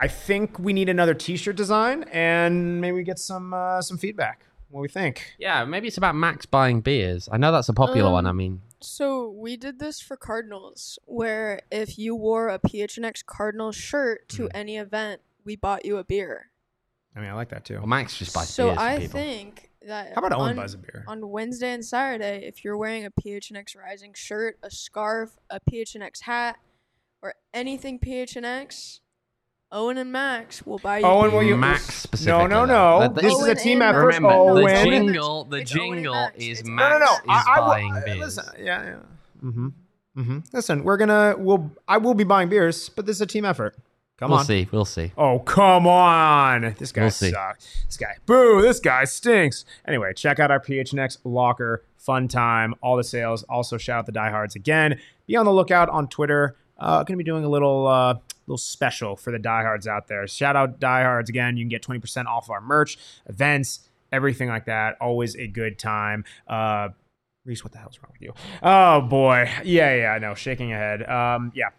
[0.00, 4.44] I think we need another t-shirt design, and maybe we get some uh, some feedback.
[4.68, 5.34] What we think?
[5.38, 7.28] yeah, maybe it's about Max buying beers.
[7.30, 8.24] I know that's a popular one.
[8.26, 13.22] I Um, mean, So we did this for Cardinals, where if you wore a PHNX
[13.24, 14.50] Cardinals shirt to Mm.
[14.54, 16.50] any event, we bought you a beer.
[17.14, 17.74] I mean, I like that too.
[17.78, 19.12] well, Max just buys so beers for I people.
[19.20, 21.04] think that How about Owain on, buys a beer?
[21.06, 26.22] on Wednesday and Saturday, if you're wearing a PHNX Rising shirt, a scarf, a PHNX
[26.22, 26.58] hat,
[27.20, 29.00] or anything PHNX,
[29.70, 31.04] Owain and Max will buy you.
[31.06, 31.38] Owain, beer.
[31.38, 31.56] will you?
[31.56, 32.48] Max No, specifically.
[32.48, 32.98] no, though.
[33.00, 33.08] no.
[33.08, 34.06] The- the- This is a team effort.
[34.06, 34.64] Remember, Owain.
[34.64, 37.12] the jingle, the It's jingle is It's Max no, no, no.
[37.14, 38.18] is I, I will- buying uh, beers.
[38.20, 38.96] Listen, yeah, yeah.
[39.42, 39.68] Mm-hmm.
[40.18, 40.38] Mm-hmm.
[40.52, 41.34] Listen, we're gonna.
[41.38, 41.70] We'll.
[41.88, 43.76] I will be buying beers, but this is a team effort.
[44.22, 44.44] Come we'll on.
[44.44, 44.68] see.
[44.70, 45.10] We'll see.
[45.18, 46.76] Oh, come on.
[46.78, 47.32] This guy We'll see.
[47.32, 47.82] sucks.
[47.86, 48.14] This guy.
[48.24, 49.64] Boo, this guy stinks.
[49.84, 51.82] Anyway, check out our PHNX locker.
[51.96, 52.72] Fun time.
[52.80, 53.42] All the sales.
[53.48, 55.00] Also, shout out the diehards again.
[55.26, 56.54] Be on the lookout on Twitter.
[56.78, 58.14] Uh, going to be doing a little uh,
[58.46, 60.24] little special for the diehards out there.
[60.28, 61.56] Shout out diehards again.
[61.56, 64.98] You can get 20% off our merch, events, everything like that.
[65.00, 66.22] Always a good time.
[66.46, 66.90] Uh,
[67.44, 68.34] Reese, what the hell's wrong with you?
[68.62, 69.50] Oh boy.
[69.64, 70.34] Yeah, yeah, I know.
[70.34, 71.02] Shaking your head.
[71.08, 71.70] Um, yeah.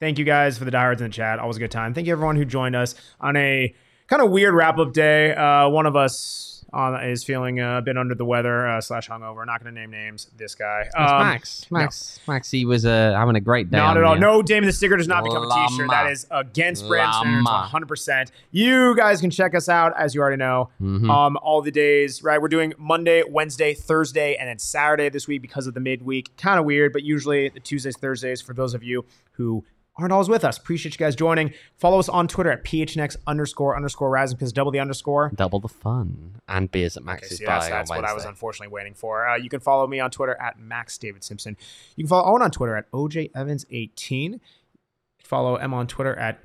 [0.00, 1.38] Thank you guys for the diehards in the chat.
[1.38, 1.92] Always a good time.
[1.92, 3.74] Thank you everyone who joined us on a
[4.08, 5.34] kind of weird wrap up day.
[5.34, 9.44] Uh, one of us on, is feeling a bit under the weather uh, slash hungover.
[9.44, 10.28] Not going to name names.
[10.38, 10.88] This guy.
[10.96, 11.66] Um, Max.
[11.70, 12.18] Max.
[12.26, 12.50] Max.
[12.50, 13.76] He was uh, having a great day.
[13.76, 14.16] Not at all.
[14.16, 15.90] No, Damon the Sticker does not become a t-shirt.
[15.90, 18.30] That is against brand standards 100%.
[18.52, 21.10] You guys can check us out, as you already know, Mhm.
[21.10, 22.40] um, all the days, right?
[22.40, 26.34] We're doing Monday, Wednesday, Thursday, and then Saturday this week because of the midweek.
[26.38, 29.62] Kind of weird, but usually the Tuesdays, Thursdays for those of you who
[30.00, 30.58] aren't always with us.
[30.58, 31.52] Appreciate you guys joining.
[31.76, 35.30] Follow us on Twitter at PHNX underscore underscore Rising because double the underscore.
[35.34, 38.04] Double the fun and beers that Max Okay, is see, that's, buying that's on what
[38.04, 39.28] I was unfortunately waiting for.
[39.28, 41.56] Uh, you can follow me on Twitter at Max David Simpson.
[41.96, 44.40] You can follow Owain on Twitter at OJ Evans18.
[45.22, 46.40] Follow Emma on Twitter at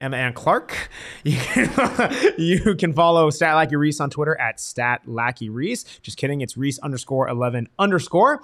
[0.00, 0.90] Emma Ann Clark.
[1.24, 5.84] You can, you can follow Stat Lackey Reese on Twitter at Stat Lackey Reese.
[6.02, 8.42] Just kidding, it's Reese underscore 11 underscore.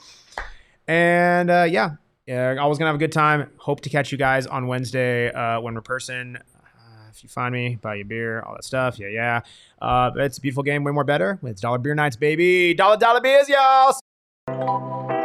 [0.89, 1.97] And uh, yeah,
[2.31, 3.51] yeah, always gonna have a good time.
[3.57, 6.37] Hope to catch you guys on Wednesday uh, when we're person.
[6.37, 9.01] Uh, if you find me, buy you beer, all that stuff.
[9.01, 9.41] Yeah, yeah.
[9.83, 11.41] Uh, it's a beautiful game, way more better.
[11.43, 12.73] It's dollar beer nights, baby.
[12.75, 15.20] Dollar dollar beers, y'all.